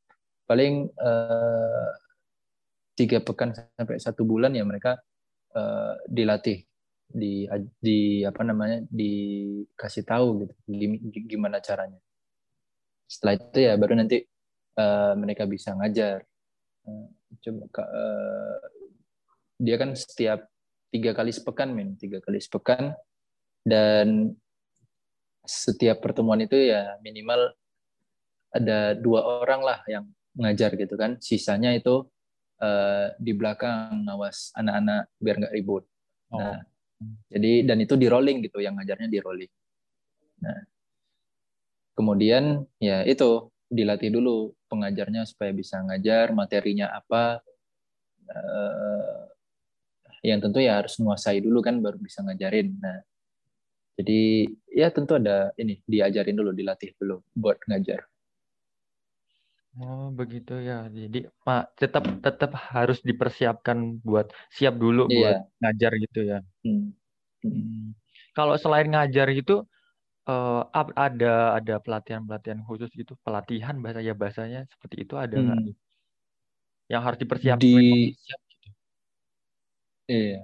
[0.50, 1.90] Paling eh,
[2.98, 4.98] tiga pekan sampai satu bulan ya mereka
[5.54, 6.66] eh, dilatih
[7.08, 7.48] di
[7.80, 11.98] di apa namanya dikasih tahu gitu gim- gimana caranya.
[13.08, 14.20] Setelah itu ya baru nanti
[14.76, 16.20] eh, mereka bisa ngajar.
[16.84, 17.06] Eh,
[17.44, 18.58] Coba eh,
[19.60, 20.48] dia kan setiap
[20.88, 22.96] tiga kali sepekan men tiga kali sepekan
[23.64, 24.32] dan
[25.44, 27.52] setiap pertemuan itu ya minimal
[28.52, 32.04] ada dua orang lah yang ngajar gitu kan sisanya itu
[32.60, 35.84] eh, di belakang ngawas anak-anak biar nggak ribut
[36.28, 36.36] Oh.
[36.36, 36.60] nah
[37.30, 39.52] jadi dan itu di rolling gitu yang ngajarnya di rolling
[40.42, 40.58] nah
[41.98, 47.42] kemudian ya itu dilatih dulu pengajarnya supaya bisa ngajar materinya apa
[48.30, 49.28] eh,
[50.26, 52.74] yang tentu ya harus menguasai dulu kan baru bisa ngajarin.
[52.78, 52.98] Nah,
[53.98, 58.02] jadi ya tentu ada ini diajarin dulu, dilatih dulu buat ngajar.
[59.78, 60.90] Oh, begitu ya.
[60.90, 65.60] Jadi, Pak, tetap tetap harus dipersiapkan buat siap dulu buat Iya.
[65.62, 66.38] ngajar gitu ya.
[66.66, 66.90] Hmm.
[67.46, 67.52] Hmm.
[67.54, 67.86] Hmm.
[68.34, 69.62] Kalau selain ngajar gitu,
[70.26, 75.60] eh, ap- ada ada pelatihan-pelatihan khusus gitu, pelatihan bahasa ya bahasanya seperti itu ada nggak?
[75.62, 75.74] Hmm.
[76.90, 78.68] Yang harus dipersiapkan Di siap gitu.
[80.10, 80.42] iya.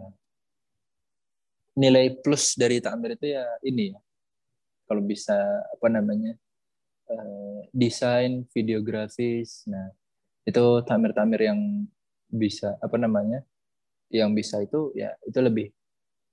[1.75, 3.99] Nilai plus dari takmir itu ya ini ya.
[4.87, 5.35] Kalau bisa
[5.75, 6.38] apa namanya?
[7.11, 9.64] Eh, desain videografis.
[9.69, 9.93] Nah,
[10.45, 11.61] itu takmir-takmir yang
[12.29, 13.43] bisa apa namanya?
[14.12, 15.69] Yang bisa itu ya itu lebih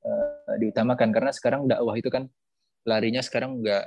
[0.05, 2.27] eh, diutamakan karena sekarang dakwah itu kan
[2.85, 3.85] larinya sekarang nggak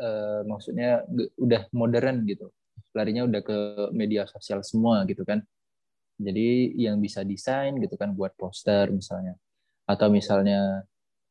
[0.00, 1.04] eh, maksudnya
[1.36, 2.48] udah modern gitu
[2.96, 3.58] larinya udah ke
[3.94, 5.44] media sosial semua gitu kan
[6.20, 9.38] jadi yang bisa desain gitu kan buat poster misalnya
[9.86, 10.84] atau misalnya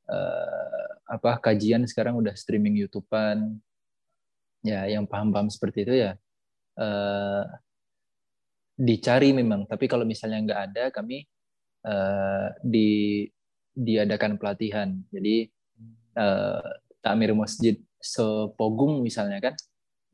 [0.08, 3.60] eh, apa kajian sekarang udah streaming YouTubean
[4.66, 6.12] ya yang paham-paham seperti itu ya
[6.80, 7.44] eh,
[8.80, 9.68] dicari memang.
[9.68, 11.28] Tapi kalau misalnya nggak ada kami
[11.88, 12.90] eh, di
[13.76, 14.90] diadakan pelatihan.
[15.12, 15.48] Jadi
[16.16, 16.70] eh,
[17.04, 19.56] takmir masjid sepogung misalnya kan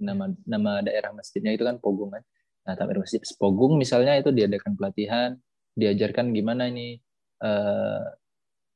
[0.02, 2.24] nama nama daerah masjidnya itu kan Pogung kan.
[2.66, 5.38] Nah takmir masjid sepogung misalnya itu diadakan pelatihan
[5.76, 6.98] diajarkan gimana ini
[7.44, 8.04] eh,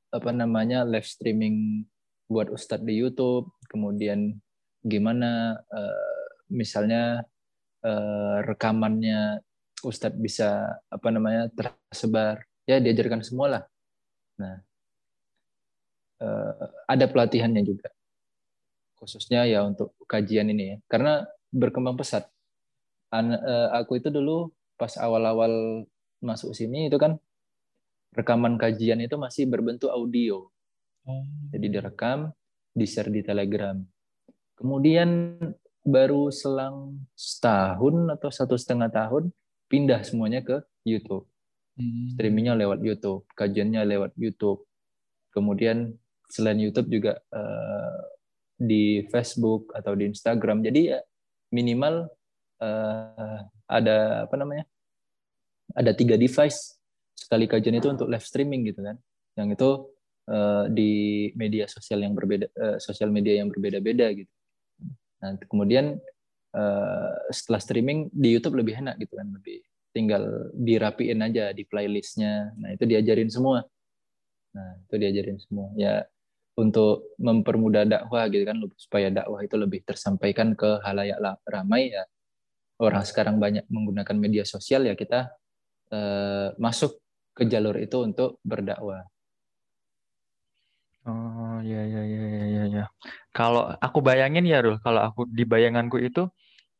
[0.09, 1.87] apa namanya live streaming
[2.29, 4.37] buat ustadz di YouTube kemudian
[4.83, 7.23] gimana eh, misalnya
[7.83, 9.43] eh, rekamannya
[9.83, 12.43] ustadz bisa apa namanya tersebar.
[12.69, 13.63] Ya diajarkan semua lah
[14.39, 14.55] nah
[16.23, 16.53] eh,
[16.87, 17.89] ada pelatihannya juga.
[18.99, 20.77] Khususnya ya untuk kajian ini ya.
[20.87, 22.27] Karena berkembang pesat.
[23.11, 25.83] An- eh, aku itu dulu pas awal-awal
[26.23, 27.19] masuk sini itu kan
[28.15, 30.47] rekaman kajian itu masih berbentuk audio.
[31.07, 31.23] Oh.
[31.49, 32.29] jadi direkam
[32.75, 33.79] di share di telegram
[34.59, 35.39] kemudian
[35.87, 39.31] baru selang setahun atau satu setengah tahun
[39.71, 41.25] pindah semuanya ke YouTube
[41.79, 42.11] Hmm.
[42.11, 44.67] streamingnya lewat YouTube kajiannya lewat YouTube
[45.31, 45.95] kemudian
[46.29, 47.99] selain YouTube juga eh,
[48.59, 50.61] di Facebook atau di Instagram.
[50.61, 50.99] Jadi ya
[51.49, 52.05] minimal
[52.61, 54.65] eh, ada apa namanya?
[55.73, 56.77] Ada tiga device
[57.13, 58.97] sekali kajian itu untuk live streaming gitu kan.
[59.35, 59.69] Yang itu
[60.29, 60.91] eh, di
[61.33, 64.29] media sosial yang berbeda, sosial media yang berbeda-beda gitu.
[65.19, 65.99] Nah kemudian
[66.55, 72.53] eh, setelah streaming di YouTube lebih enak gitu kan, lebih tinggal dirapiin aja di playlistnya.
[72.57, 73.65] Nah itu diajarin semua.
[74.55, 75.69] Nah itu diajarin semua.
[75.75, 76.05] Ya
[76.59, 82.03] untuk mempermudah dakwah gitu kan supaya dakwah itu lebih tersampaikan ke halayak la- ramai ya
[82.83, 85.31] orang sekarang banyak menggunakan media sosial ya kita
[85.95, 86.99] eh, masuk
[87.31, 89.07] ke jalur itu untuk berdakwah
[93.39, 96.21] Kalau aku bayangin ya Rul, kalau aku di bayanganku itu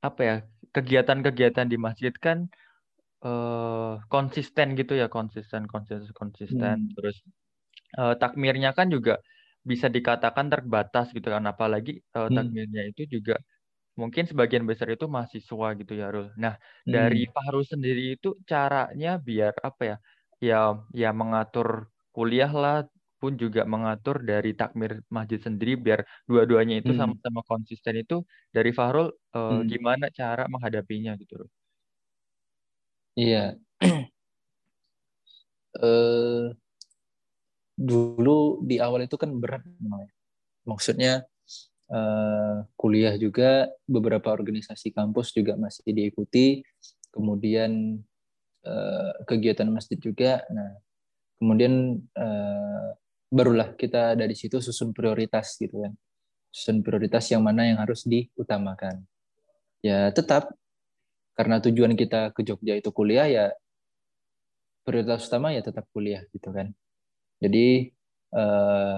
[0.08, 0.36] apa ya
[0.76, 2.39] kegiatan-kegiatan di masjid kan
[3.26, 6.95] eh, konsisten gitu ya konsisten konsisten konsisten Hmm.
[6.95, 7.17] terus
[8.00, 9.13] eh, takmirnya kan juga
[9.72, 11.91] bisa dikatakan terbatas gitu kan apalagi
[12.28, 12.30] Hmm.
[12.38, 13.36] takmirnya itu juga
[14.02, 16.28] mungkin sebagian besar itu mahasiswa gitu ya Rul.
[16.43, 16.56] Nah
[16.95, 17.32] dari Hmm.
[17.36, 19.95] Fahru sendiri itu caranya biar apa ya
[20.50, 20.58] ya
[21.02, 21.69] ya mengatur
[22.15, 22.76] kuliah lah
[23.21, 26.99] pun juga mengatur dari takmir masjid sendiri biar dua-duanya itu Hmm.
[26.99, 28.23] sama-sama konsisten itu
[28.55, 29.67] dari Fahrul Hmm.
[29.71, 31.49] gimana cara menghadapinya gitu Rul.
[33.15, 33.60] Iya.
[35.77, 36.45] Eh,
[37.77, 40.10] dulu di awal itu kan berat ya.
[40.67, 41.13] Maksudnya
[41.93, 46.65] eh, kuliah juga beberapa organisasi kampus juga masih diikuti,
[47.13, 48.01] kemudian
[48.65, 50.41] eh, kegiatan masjid juga.
[50.51, 50.69] Nah,
[51.39, 52.88] kemudian eh,
[53.30, 55.94] barulah kita dari situ susun prioritas gitu kan.
[56.50, 59.06] Susun prioritas yang mana yang harus diutamakan.
[59.86, 60.52] Ya tetap
[61.38, 63.46] karena tujuan kita ke Jogja itu kuliah ya
[64.84, 66.74] prioritas utama ya tetap kuliah gitu kan.
[67.39, 67.94] Jadi
[68.36, 68.98] eh,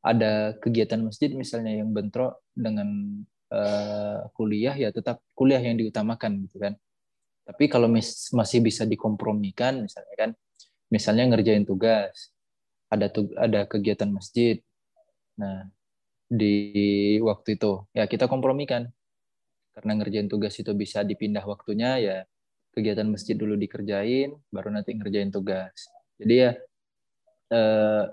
[0.00, 2.88] ada kegiatan masjid misalnya yang bentrok dengan
[3.50, 6.76] eh, kuliah ya tetap kuliah yang diutamakan gitu kan.
[7.50, 7.90] Tapi kalau
[8.36, 10.30] masih bisa dikompromikan misalnya kan,
[10.86, 12.30] misalnya ngerjain tugas,
[12.90, 13.06] ada
[13.38, 14.58] ada kegiatan masjid.
[15.38, 15.70] Nah,
[16.30, 18.86] di waktu itu ya kita kompromikan
[19.74, 22.18] karena ngerjain tugas itu bisa dipindah waktunya ya
[22.70, 25.90] kegiatan masjid dulu dikerjain baru nanti ngerjain tugas
[26.22, 26.50] jadi ya
[27.50, 28.04] eh,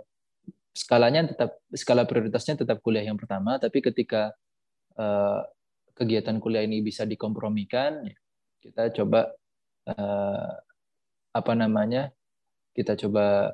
[0.74, 4.34] skalanya tetap skala prioritasnya tetap kuliah yang pertama tapi ketika
[4.98, 5.42] eh,
[5.94, 8.18] kegiatan kuliah ini bisa dikompromikan ya,
[8.66, 9.30] kita coba
[9.86, 10.54] eh,
[11.38, 12.10] apa namanya
[12.74, 13.54] kita coba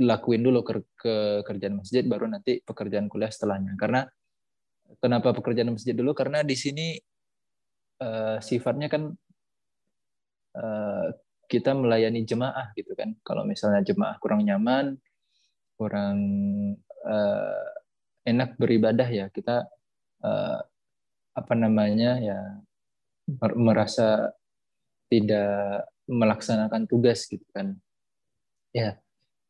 [0.00, 3.76] lakuin dulu ke, ke kerjaan masjid baru nanti pekerjaan kuliah setelahnya.
[3.76, 4.08] Karena
[4.98, 6.16] kenapa pekerjaan masjid dulu?
[6.16, 6.96] Karena di sini
[8.00, 9.12] uh, sifatnya kan
[10.56, 11.06] uh,
[11.46, 13.12] kita melayani jemaah gitu kan.
[13.20, 14.96] Kalau misalnya jemaah kurang nyaman
[15.80, 16.18] kurang
[17.08, 17.68] uh,
[18.28, 19.64] enak beribadah ya kita
[20.20, 20.60] uh,
[21.32, 22.40] apa namanya ya
[23.56, 24.36] merasa
[25.08, 27.74] tidak melaksanakan tugas gitu kan.
[28.70, 29.00] Ya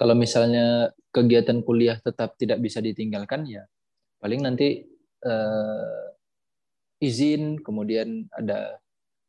[0.01, 3.69] kalau misalnya kegiatan kuliah tetap tidak bisa ditinggalkan ya
[4.17, 4.89] paling nanti
[5.29, 6.17] uh,
[7.05, 8.81] izin kemudian ada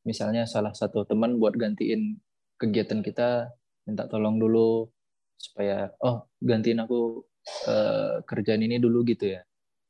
[0.08, 2.16] misalnya salah satu teman buat gantiin
[2.56, 3.52] kegiatan kita
[3.84, 4.88] minta tolong dulu
[5.36, 7.26] supaya oh gantiin aku
[7.68, 9.42] uh, kerjaan ini dulu gitu ya.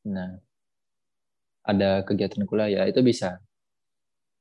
[0.08, 0.40] Nah
[1.68, 3.38] ada kegiatan kuliah ya itu bisa.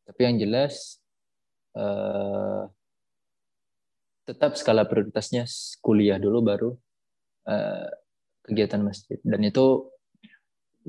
[0.06, 1.02] Tapi yang jelas
[1.74, 2.70] uh,
[4.30, 5.42] tetap skala prioritasnya
[5.82, 6.70] kuliah dulu baru
[7.50, 7.90] uh,
[8.46, 9.18] kegiatan masjid.
[9.26, 9.90] Dan itu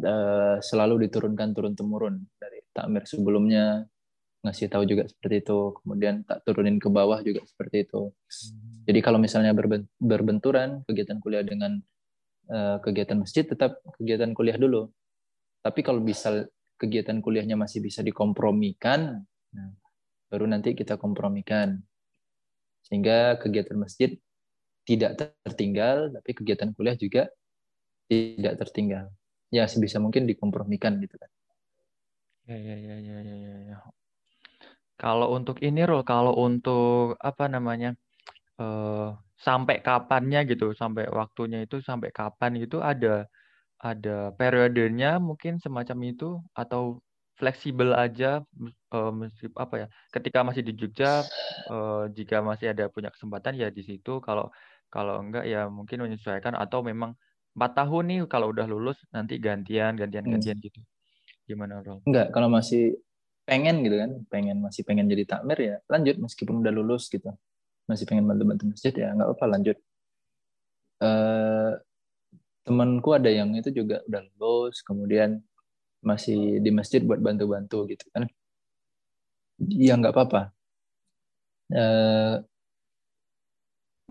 [0.06, 3.90] uh, selalu diturunkan turun temurun dari takmir sebelumnya
[4.46, 5.74] ngasih tahu juga seperti itu.
[5.82, 8.14] Kemudian tak turunin ke bawah juga seperti itu.
[8.86, 9.58] Jadi kalau misalnya
[9.98, 11.82] berbenturan kegiatan kuliah dengan
[12.54, 14.90] uh, kegiatan masjid tetap kegiatan kuliah dulu.
[15.62, 16.46] Tapi kalau bisa
[16.82, 19.22] kegiatan kuliahnya masih bisa dikompromikan
[19.54, 19.70] nah,
[20.34, 21.78] baru nanti kita kompromikan
[22.92, 24.12] sehingga kegiatan masjid
[24.84, 25.16] tidak
[25.48, 27.32] tertinggal tapi kegiatan kuliah juga
[28.12, 29.08] tidak tertinggal
[29.48, 31.32] ya sebisa mungkin dikompromikan gitu kan
[32.52, 33.78] ya ya ya ya ya ya, ya.
[35.00, 37.96] kalau untuk ini Rul kalau untuk apa namanya
[38.60, 43.32] uh, sampai kapannya gitu sampai waktunya itu sampai kapan gitu ada
[43.80, 47.00] ada periodenya mungkin semacam itu atau
[47.42, 48.46] fleksibel aja
[48.94, 49.12] uh,
[49.58, 51.26] apa ya ketika masih di Jogja
[51.74, 54.54] uh, jika masih ada punya kesempatan ya di situ kalau
[54.94, 57.18] kalau enggak ya mungkin menyesuaikan atau memang
[57.58, 60.66] empat tahun nih kalau udah lulus nanti gantian gantian gantian hmm.
[60.70, 60.80] gitu
[61.50, 62.06] gimana Rol?
[62.06, 63.02] Enggak kalau masih
[63.50, 67.34] pengen gitu kan pengen masih pengen jadi takmir ya lanjut meskipun udah lulus gitu
[67.90, 69.78] masih pengen bantu-bantu masjid ya nggak apa lanjut
[71.02, 71.74] uh,
[72.62, 75.42] temanku ada yang itu juga udah lulus kemudian
[76.02, 78.26] masih di masjid buat bantu-bantu gitu kan.
[79.62, 80.52] Ya nggak apa-apa.
[81.72, 82.44] Uh,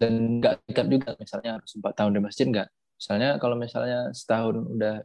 [0.00, 2.68] dan nggak tingkat juga misalnya harus empat tahun di masjid nggak?
[2.96, 5.04] Misalnya kalau misalnya setahun udah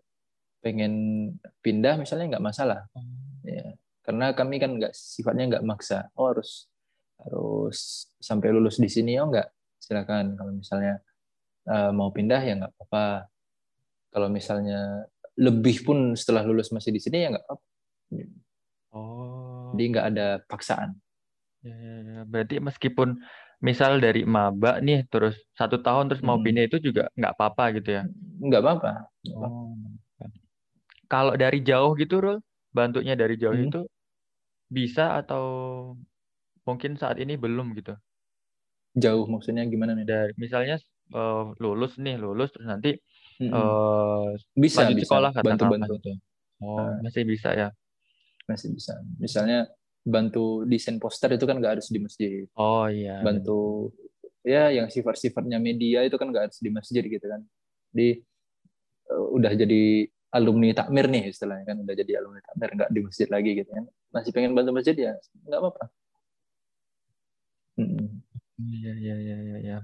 [0.63, 0.93] pengen
[1.59, 2.87] pindah misalnya nggak masalah.
[3.43, 6.07] Ya karena kami kan nggak sifatnya nggak maksa.
[6.15, 6.69] Oh harus
[7.19, 9.49] harus sampai lulus di sini oh nggak?
[9.81, 10.37] Silakan.
[10.37, 11.01] Kalau misalnya
[11.67, 13.27] uh, mau pindah ya nggak apa-apa.
[14.15, 17.63] Kalau misalnya lebih pun setelah lulus masih di sini ya nggak apa
[18.95, 19.75] Oh.
[19.75, 20.95] Jadi nggak ada paksaan.
[21.59, 22.19] Ya, ya, ya.
[22.23, 23.19] Berarti meskipun
[23.59, 26.47] misal dari maba nih terus satu tahun terus mau Hmm.
[26.47, 28.03] pindah itu juga nggak apa-apa gitu ya?
[28.39, 28.91] nggak apa-apa.
[29.35, 29.75] Oh.
[31.11, 32.39] Kalau dari jauh gitu, Rul,
[32.71, 33.67] bantunya dari jauh Hmm.
[33.67, 33.81] itu
[34.71, 35.43] bisa atau
[36.63, 37.99] mungkin saat ini belum gitu?
[38.95, 40.07] Jauh maksudnya gimana nih?
[40.07, 40.79] Dari misalnya
[41.11, 42.95] eh, lulus nih, lulus terus nanti
[43.35, 43.51] Mm-mm.
[43.51, 46.11] eh bisa lanjut bisa sekolah katakanlah bantu-bantu gitu.
[46.63, 46.95] Oh, Ah.
[47.03, 47.69] masih bisa ya.
[48.45, 48.93] masih bisa.
[49.17, 49.59] Misalnya
[50.05, 52.45] bantu desain poster itu kan nggak harus di masjid.
[52.55, 53.19] Oh iya.
[53.25, 53.89] Bantu
[54.45, 57.41] ya yang sifat-sifatnya media itu kan nggak harus di masjid gitu kan.
[57.89, 58.21] Di
[59.09, 63.27] eh, udah jadi alumni takmir nih istilahnya kan udah jadi alumni takmir nggak di masjid
[63.33, 63.85] lagi gitu kan.
[64.13, 65.13] Masih pengen bantu masjid ya
[65.49, 65.83] nggak apa-apa.
[68.55, 69.77] Iya, iya, iya, iya, iya.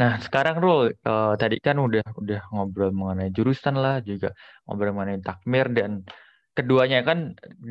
[0.00, 4.28] Nah, sekarang Rul, eh, tadi kan udah udah ngobrol mengenai jurusan lah, juga
[4.64, 5.90] ngobrol mengenai takmir dan
[6.56, 7.18] keduanya kan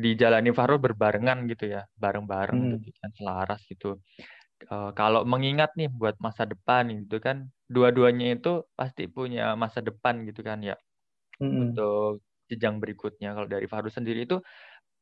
[0.04, 2.74] dijalani Fahrul berbarengan gitu ya, bareng-bareng Hmm.
[2.74, 3.86] gitu kan, selaras gitu.
[4.72, 7.36] Eh, kalau mengingat nih buat masa depan gitu kan,
[7.74, 10.74] dua-duanya itu pasti punya masa depan gitu kan ya,
[11.40, 11.80] Mm-mm.
[11.82, 13.28] untuk jenjang berikutnya.
[13.36, 14.36] Kalau dari Fahrul sendiri itu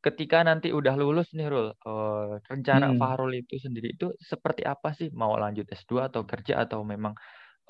[0.05, 2.99] ketika nanti udah lulus nih Rul, eh, rencana Hmm.
[3.01, 5.09] Fahrul itu sendiri itu seperti apa sih?
[5.21, 7.15] Mau lanjut S2 atau kerja atau memang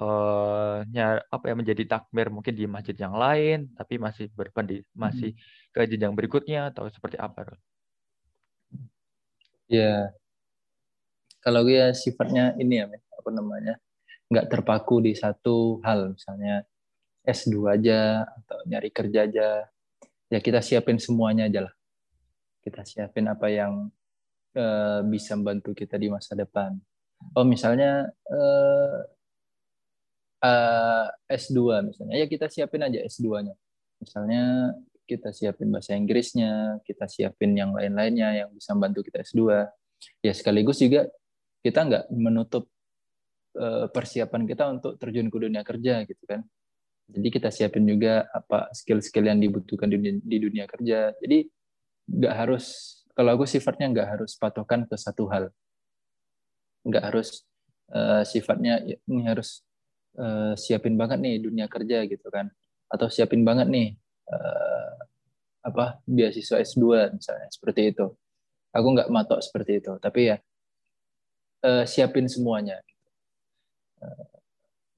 [0.02, 5.30] eh nya- apa ya menjadi takmir mungkin di masjid yang lain tapi masih berpendi masih
[5.74, 7.58] ke jenjang berikutnya atau seperti apa Rul?
[9.68, 10.14] Ya,
[11.44, 13.74] kalau gue ya sifatnya ini ya, apa namanya,
[14.32, 16.64] nggak terpaku di satu hal, misalnya
[17.26, 19.48] S2 aja atau nyari kerja aja,
[20.32, 21.74] ya kita siapin semuanya aja lah.
[22.64, 23.92] Kita siapin apa yang
[24.56, 26.72] eh, bisa membantu kita di masa depan.
[27.36, 28.98] Oh, misalnya eh,
[30.42, 33.54] eh, S2 misalnya, ya kita siapin aja S2-nya.
[34.00, 34.72] Misalnya
[35.04, 39.68] kita siapin bahasa Inggrisnya, kita siapin yang lain-lainnya yang bisa membantu kita S2
[40.20, 41.08] ya sekaligus juga
[41.64, 42.68] kita nggak menutup
[43.56, 46.44] eh, persiapan kita untuk terjun ke dunia kerja gitu kan
[47.04, 51.48] jadi kita siapin juga apa skill-skill yang dibutuhkan di dunia, di dunia kerja jadi
[52.08, 55.48] nggak harus kalau aku sifatnya nggak harus patokan ke satu hal.
[56.82, 57.46] Nggak harus
[57.94, 59.62] eh, sifatnya ya, ini harus
[60.18, 62.50] eh, siapin banget nih dunia kerja gitu kan.
[62.90, 63.94] Atau siapin banget nih
[64.28, 64.92] eh,
[65.64, 68.06] apa beasiswa S2 misalnya seperti itu.
[68.74, 70.36] Aku nggak matok seperti itu tapi ya
[71.62, 72.82] eh, siapin semuanya.
[74.02, 74.26] Eh,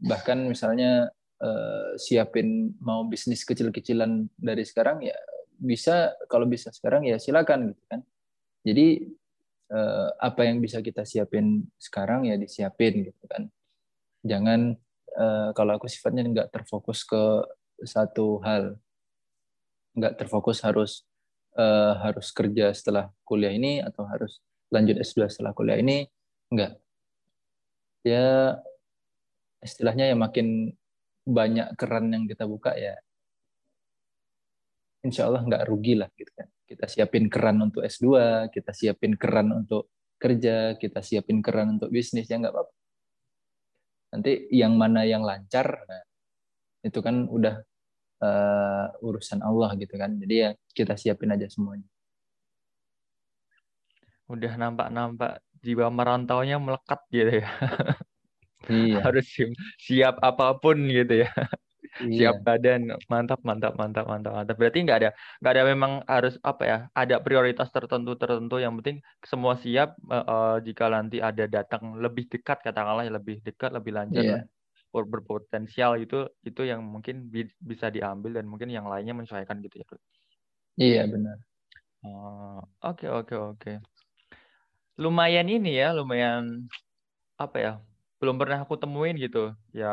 [0.01, 1.13] bahkan misalnya
[1.45, 5.17] eh, siapin mau bisnis kecil-kecilan dari sekarang ya
[5.59, 8.01] bisa kalau bisa sekarang ya silakan gitu kan.
[8.67, 8.87] Jadi
[9.73, 13.49] eh, apa yang bisa kita siapin sekarang ya disiapin gitu kan.
[14.27, 14.75] Jangan
[15.17, 17.23] eh, kalau aku sifatnya nggak terfokus ke
[17.85, 18.77] satu hal.
[19.97, 21.05] Nggak terfokus harus
[21.57, 24.41] eh, harus kerja setelah kuliah ini atau harus
[24.71, 26.07] lanjut S2 setelah kuliah ini
[26.51, 26.79] enggak
[28.07, 28.55] ya
[29.63, 30.71] istilahnya ya makin
[31.27, 32.95] banyak keran yang kita buka ya
[35.07, 36.49] insya Allah nggak rugi lah gitu kan.
[36.67, 38.07] Kita siapin keran untuk S2
[38.51, 39.89] kita siapin keran untuk
[40.19, 42.73] kerja kita siapin keran untuk bisnis ya nggak apa-apa.
[44.17, 46.03] Nanti yang mana yang lancar nah,
[46.83, 47.55] itu kan udah
[48.23, 50.17] eh, urusan Allah gitu kan.
[50.23, 51.87] Jadi ya kita siapin aja semuanya.
[54.27, 57.49] Udah nampak-nampak jiwa merantaunya melekat gitu ya.
[58.71, 58.99] iya.
[59.07, 61.31] Harus si- siap apa pun gitu ya.
[62.01, 62.81] Iya Siap badan.
[63.13, 64.57] Mantap, mantap, mantap, mantap, mantap.
[64.61, 66.77] Berarti nggak ada nggak ada memang harus apa ya?
[67.01, 68.99] Ada prioritas tertentu tertentu yang penting
[69.31, 74.25] semua siap eh, eh, jika nanti ada datang lebih dekat katakanlah lebih dekat, lebih lanjut
[74.25, 74.47] iya
[74.95, 76.17] ber- berpotensial itu
[76.49, 79.89] itu yang mungkin bi- bisa diambil dan mungkin yang lainnya menyesuaikan gitu ya.
[80.83, 81.39] Iya benar
[82.05, 83.71] Oh, Oke, oke, oke.
[85.03, 86.45] Lumayan ini ya, lumayan
[87.45, 87.73] apa ya?
[88.21, 89.39] Belum pernah aku temuin gitu.
[89.81, 89.87] Ya,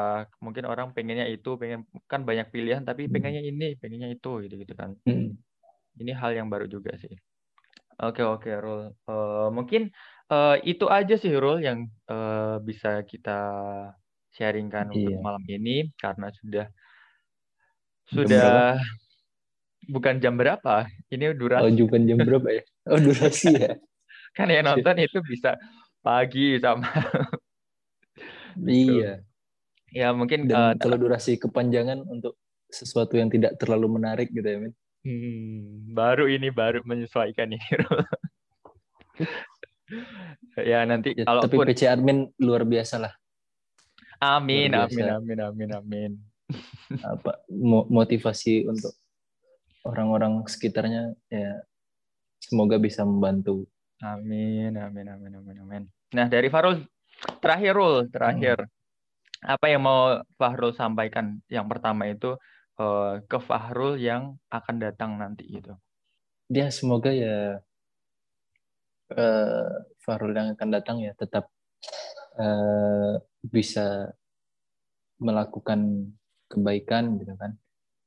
[0.44, 1.80] mungkin orang pengennya itu, pengen
[2.12, 3.14] kan banyak pilihan tapi Hmm.
[3.14, 4.92] pengennya ini, pengennya itu gitu gitu kan.
[5.08, 5.38] Mm.
[6.02, 7.14] Ini hal yang baru juga sih.
[8.02, 8.82] Oke, oke, Rul.
[9.10, 9.82] Eh, mungkin
[10.32, 11.80] eh, itu aja sih, Rul, yang
[12.12, 13.32] eh, bisa kita
[14.38, 15.24] sharingkan untuk Iya.
[15.26, 15.72] malam ini
[16.02, 16.66] karena sudah
[18.12, 18.78] Jam sudah
[19.94, 20.88] bukan jam berapa.
[21.14, 21.70] Ini Oh, durasi.
[21.70, 22.64] bukan jam berapa ya?
[22.90, 23.78] Oh, durasi ya?
[24.36, 25.58] Kan yang nonton itu bisa
[26.06, 26.90] pagi sama.
[28.60, 29.14] Iya.
[29.94, 32.38] ya mungkin Dan kalau durasi kepanjangan untuk
[32.70, 34.74] sesuatu yang tidak terlalu menarik gitu ya, Min?
[35.06, 37.62] hmm, baru ini baru menyesuaikan ini.
[40.58, 43.14] ya nanti Ya, tapi kalaupun PC admin luar biasa lah.
[44.24, 45.18] amin luar amin biasa.
[45.20, 46.12] amin amin amin.
[47.14, 48.94] Apa mo- motivasi untuk
[49.84, 51.62] orang-orang sekitarnya ya
[52.40, 53.68] semoga bisa membantu.
[54.04, 55.84] Amin, amin, amin, amin, amin.
[56.12, 56.84] Nah, dari Farul,
[57.44, 58.58] terakhir Rul, terakhir.
[59.44, 61.44] Apa yang mau Fahrul sampaikan?
[61.52, 62.40] Yang pertama itu
[62.80, 65.76] uh, ke Fahrul yang akan datang nanti gitu.
[66.48, 67.60] Ya semoga ya
[69.12, 69.70] uh,
[70.00, 71.52] Fahrul yang akan datang ya tetap
[72.40, 74.16] uh, bisa
[75.20, 76.12] melakukan
[76.48, 77.60] kebaikan gitu kan,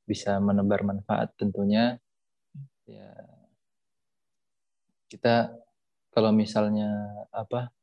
[0.09, 2.01] bisa menebar manfaat tentunya.
[2.89, 3.13] Ya
[5.13, 5.53] kita
[6.17, 6.89] kalau misalnya
[7.29, 7.76] apa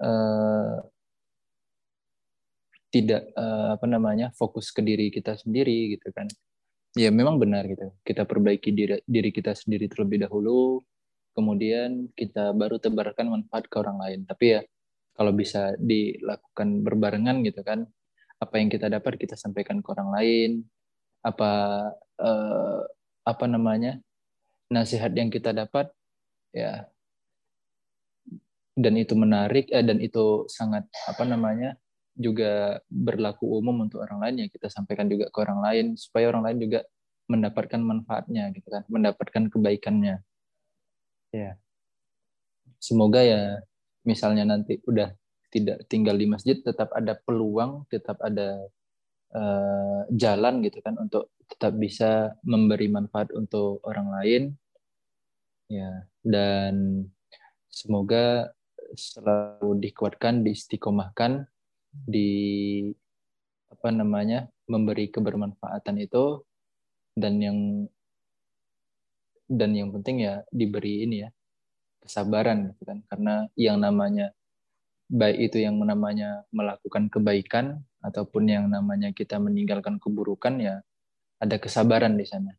[0.00, 0.80] uh,
[2.90, 6.26] tidak uh, apa namanya fokus ke diri kita sendiri gitu kan.
[6.98, 7.94] Ya memang benar gitu.
[8.02, 10.82] Kita perbaiki diri diri kita sendiri terlebih dahulu
[11.30, 14.20] kemudian kita baru tebarkan manfaat ke orang lain.
[14.26, 14.60] Tapi ya
[15.14, 17.86] kalau bisa dilakukan berbarengan gitu kan
[18.40, 20.50] apa yang kita dapat kita sampaikan ke orang lain
[21.20, 21.52] apa
[22.16, 22.80] uh,
[23.28, 24.00] apa namanya
[24.72, 25.92] nasihat yang kita dapat
[26.56, 26.88] ya
[28.78, 31.74] dan itu menarik eh, dan itu sangat apa namanya
[32.18, 34.34] juga berlaku umum untuk orang lain.
[34.44, 36.80] Ya kita sampaikan juga ke orang lain supaya orang lain juga
[37.30, 40.22] mendapatkan manfaatnya gitu kan mendapatkan kebaikannya.
[41.30, 41.50] Ya
[42.80, 43.62] semoga ya
[44.02, 45.14] misalnya nanti udah
[45.52, 48.56] tidak tinggal di masjid tetap ada peluang tetap ada
[49.34, 54.42] uh, jalan gitu kan untuk tetap bisa memberi manfaat untuk orang lain.
[55.70, 57.06] Ya dan
[57.70, 58.50] semoga
[58.94, 61.46] selalu dikuatkan diistiqomahkan
[61.90, 62.30] di
[63.70, 66.42] apa namanya memberi kebermanfaatan itu
[67.14, 67.58] dan yang
[69.50, 71.30] dan yang penting ya diberi ini ya
[72.02, 74.30] kesabaran gitu kan karena yang namanya
[75.10, 80.80] baik itu yang namanya melakukan kebaikan ataupun yang namanya kita meninggalkan keburukan ya
[81.40, 82.52] ada kesabaran di sana.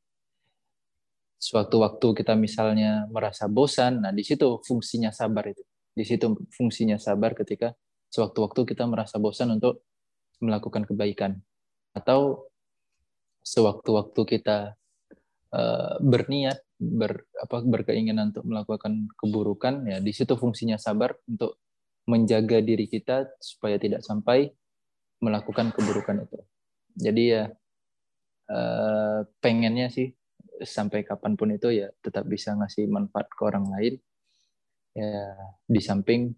[1.42, 5.62] Sewaktu-waktu kita misalnya merasa bosan, nah di situ fungsinya sabar itu.
[5.92, 7.76] Di situ fungsinya sabar ketika
[8.12, 9.84] sewaktu-waktu kita merasa bosan untuk
[10.44, 11.40] melakukan kebaikan.
[11.96, 12.52] Atau
[13.44, 14.76] sewaktu-waktu kita
[15.52, 21.62] uh, berniat ber apa berkeinginan untuk melakukan keburukan ya di situ fungsinya sabar untuk
[22.10, 24.50] menjaga diri kita supaya tidak sampai
[25.22, 26.40] melakukan keburukan itu.
[26.98, 27.44] Jadi ya
[28.50, 30.10] uh, pengennya sih
[30.62, 34.02] sampai kapan pun itu ya tetap bisa ngasih manfaat ke orang lain
[34.92, 35.36] ya
[35.68, 36.36] di samping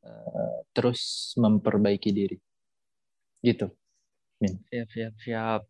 [0.00, 2.36] Eh, terus memperbaiki diri.
[3.44, 3.68] Gitu.
[4.40, 4.56] Min.
[4.72, 5.60] Siap, siap, siap.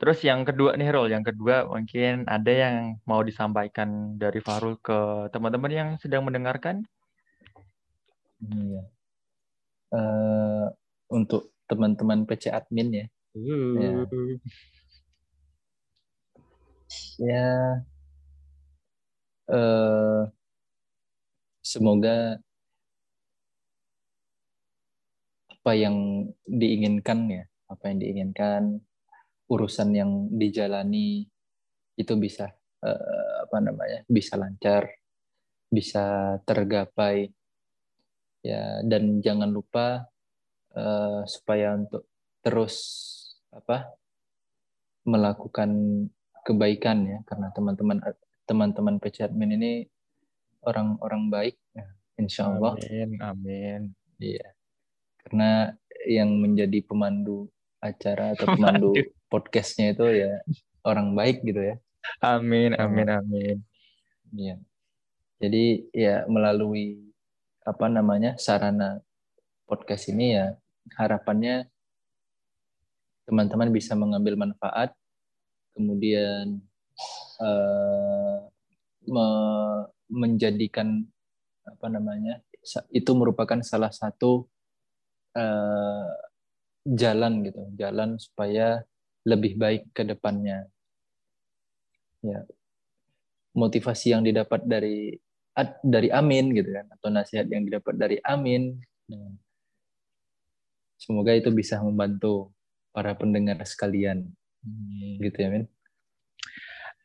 [0.00, 5.30] Terus yang kedua nih Rol, yang kedua mungkin ada yang mau disampaikan dari Farul ke
[5.30, 6.82] teman-teman yang sedang mendengarkan?
[8.40, 8.82] Iya.
[9.92, 10.66] Uh,
[11.12, 13.06] untuk teman-teman PC admin ya.
[13.36, 13.78] Uh.
[13.78, 13.90] Ya.
[17.20, 17.50] ya.
[19.46, 20.26] Uh,
[21.66, 22.38] semoga
[25.50, 28.78] apa yang diinginkan ya apa yang diinginkan
[29.50, 31.26] urusan yang dijalani
[31.98, 32.54] itu bisa
[32.86, 34.86] uh, apa namanya bisa lancar
[35.70, 37.30] bisa tergapai.
[38.46, 40.06] Ya dan jangan lupa
[40.78, 42.06] uh, supaya untuk
[42.46, 42.74] terus
[43.50, 43.90] apa
[45.02, 45.70] melakukan
[46.46, 47.18] kebaikan ya.
[47.26, 47.98] Karena teman-teman
[48.46, 49.72] teman-teman admin ini
[50.66, 51.86] orang-orang baik ya,
[52.18, 53.80] insya Allah amin amin.
[54.18, 54.46] Iya.
[55.22, 55.70] Karena
[56.06, 57.50] yang menjadi pemandu
[57.80, 58.92] acara atau pemandu.
[59.26, 60.38] podcastnya itu ya
[60.86, 61.76] orang baik gitu ya.
[62.22, 63.56] Amin amin amin.
[64.34, 64.56] Iya.
[65.42, 67.02] Jadi ya melalui
[67.66, 69.02] apa namanya sarana
[69.66, 70.54] podcast ini ya
[70.94, 71.66] harapannya
[73.26, 74.94] teman-teman bisa mengambil manfaat
[75.74, 76.62] kemudian
[77.42, 78.46] uh,
[79.10, 79.26] me
[80.06, 81.02] menjadikan
[81.66, 82.42] apa namanya
[82.94, 84.46] itu merupakan salah satu
[85.34, 86.10] uh,
[86.86, 88.82] jalan gitu, jalan supaya
[89.26, 90.70] lebih baik ke depannya.
[92.22, 92.46] Ya.
[93.56, 95.16] Motivasi yang didapat dari
[95.80, 98.78] dari Amin gitu kan atau nasihat yang didapat dari Amin.
[99.10, 99.26] Ya.
[100.96, 102.54] Semoga itu bisa membantu
[102.94, 104.32] para pendengar sekalian.
[105.20, 105.64] Gitu ya, Min.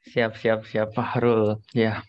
[0.01, 1.61] Siap, siap, siap, Fahrul.
[1.77, 2.01] Ya,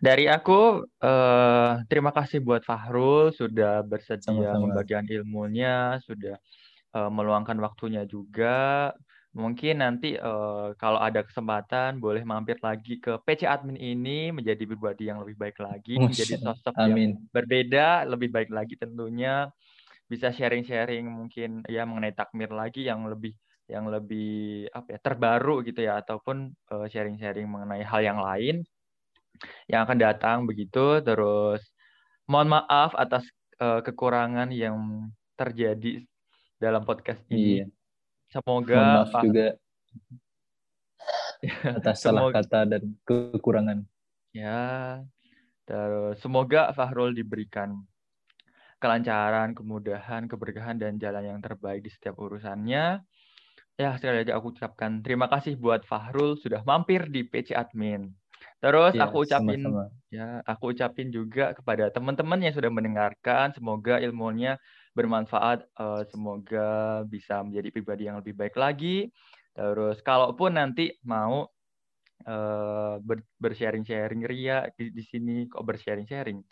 [0.00, 4.64] dari aku eh, terima kasih buat Fahrul sudah bersedia Sama-sama.
[4.64, 6.40] membagikan ilmunya, sudah
[6.96, 8.92] eh, meluangkan waktunya juga.
[9.36, 15.12] Mungkin nanti eh, kalau ada kesempatan boleh mampir lagi ke PC Admin ini menjadi pribadi
[15.12, 17.12] yang lebih baik lagi, menjadi sosok Amin.
[17.12, 19.52] yang berbeda, lebih baik lagi tentunya.
[20.08, 23.36] Bisa sharing-sharing mungkin ya mengenai takmir lagi yang lebih
[23.68, 28.64] yang lebih apa ya terbaru gitu ya ataupun uh, sharing-sharing mengenai hal yang lain
[29.68, 31.60] yang akan datang begitu terus
[32.24, 33.28] mohon maaf atas
[33.60, 35.08] uh, kekurangan yang
[35.38, 36.02] terjadi
[36.58, 37.62] dalam podcast ini.
[37.62, 37.66] Iya.
[38.28, 39.46] Semoga maaf juga
[41.78, 43.86] atas salah kata dan kekurangan.
[44.36, 45.00] Ya,
[45.64, 47.86] terus semoga Fahrul diberikan
[48.78, 53.00] kelancaran, kemudahan, keberkahan, dan jalan yang terbaik di setiap urusannya.
[53.78, 58.10] Ya, sekali lagi aku ucapkan terima kasih buat Fahrul sudah mampir di PC Admin.
[58.58, 60.10] Terus ya, aku ucapin sama -sama.
[60.10, 64.58] ya, aku ucapin juga kepada teman-teman yang sudah mendengarkan, semoga ilmunya
[64.98, 69.14] bermanfaat, uh, semoga bisa menjadi pribadi yang lebih baik lagi.
[69.54, 71.46] Terus kalaupun nanti mau
[72.26, 76.42] uh, ber bersharing-sharing Ria di, di sini kok bersharing-sharing.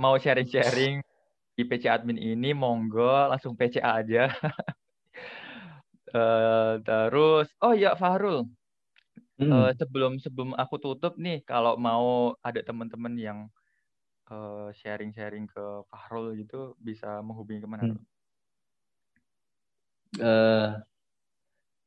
[0.00, 1.04] Mau sharing-sharing
[1.52, 4.32] di PC admin ini monggo langsung PCA aja.
[6.16, 8.48] uh, terus oh ya Fahrul.
[9.36, 9.52] Hmm.
[9.52, 13.38] Uh, sebelum sebelum aku tutup nih kalau mau ada teman-teman yang
[14.32, 17.82] uh, sharing-sharing ke Fahrul gitu bisa menghubungi ke mana?
[17.84, 18.00] Hmm.
[20.16, 20.68] Uh,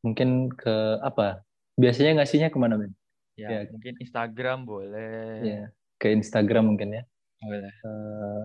[0.05, 1.41] mungkin ke apa?
[1.79, 2.93] Biasanya ngasihnya ke mana, Ben?
[3.39, 5.39] Ya, ya, mungkin Instagram boleh.
[5.41, 5.63] Ya,
[5.95, 7.03] ke Instagram mungkin ya.
[7.39, 7.73] Boleh.
[7.87, 8.43] Uh,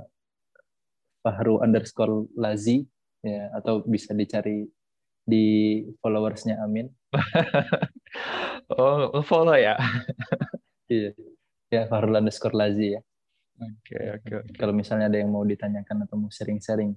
[1.25, 2.85] Fahru underscore Lazi
[3.25, 4.69] ya atau bisa dicari
[5.25, 6.93] di followersnya Amin.
[8.77, 9.77] oh, follow ya?
[10.93, 11.11] iya.
[11.73, 13.01] Ya, Fahrul underscore Lazi ya.
[13.59, 14.27] Oke, okay, oke.
[14.29, 16.95] Okay, Kalau misalnya ada yang mau ditanyakan atau mau sharing-sharing.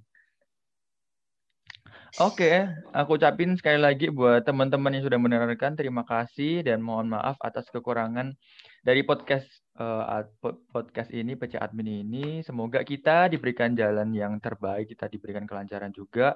[2.18, 2.58] Oke, okay,
[2.98, 7.70] aku ucapin sekali lagi buat teman-teman yang sudah mendengarkan, terima kasih dan mohon maaf atas
[7.70, 8.34] kekurangan
[8.82, 9.46] dari podcast
[9.78, 10.26] uh,
[10.74, 12.42] podcast ini, PC Admin ini.
[12.42, 16.34] Semoga kita diberikan jalan yang terbaik, kita diberikan kelancaran juga.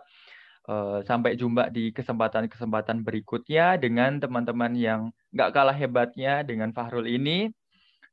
[0.62, 7.49] Uh, sampai jumpa di kesempatan-kesempatan berikutnya dengan teman-teman yang nggak kalah hebatnya dengan Fahrul ini.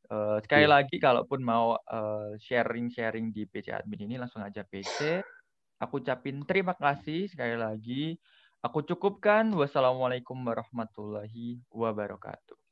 [0.08, 0.72] Uh, sekali yeah.
[0.80, 1.76] lagi, kalaupun mau
[2.40, 5.20] sharing-sharing uh, di PC Admin ini, langsung aja PC.
[5.78, 8.16] Aku ucapin terima kasih sekali lagi.
[8.64, 9.52] Aku cukupkan.
[9.54, 12.67] Wassalamualaikum warahmatullahi wabarakatuh.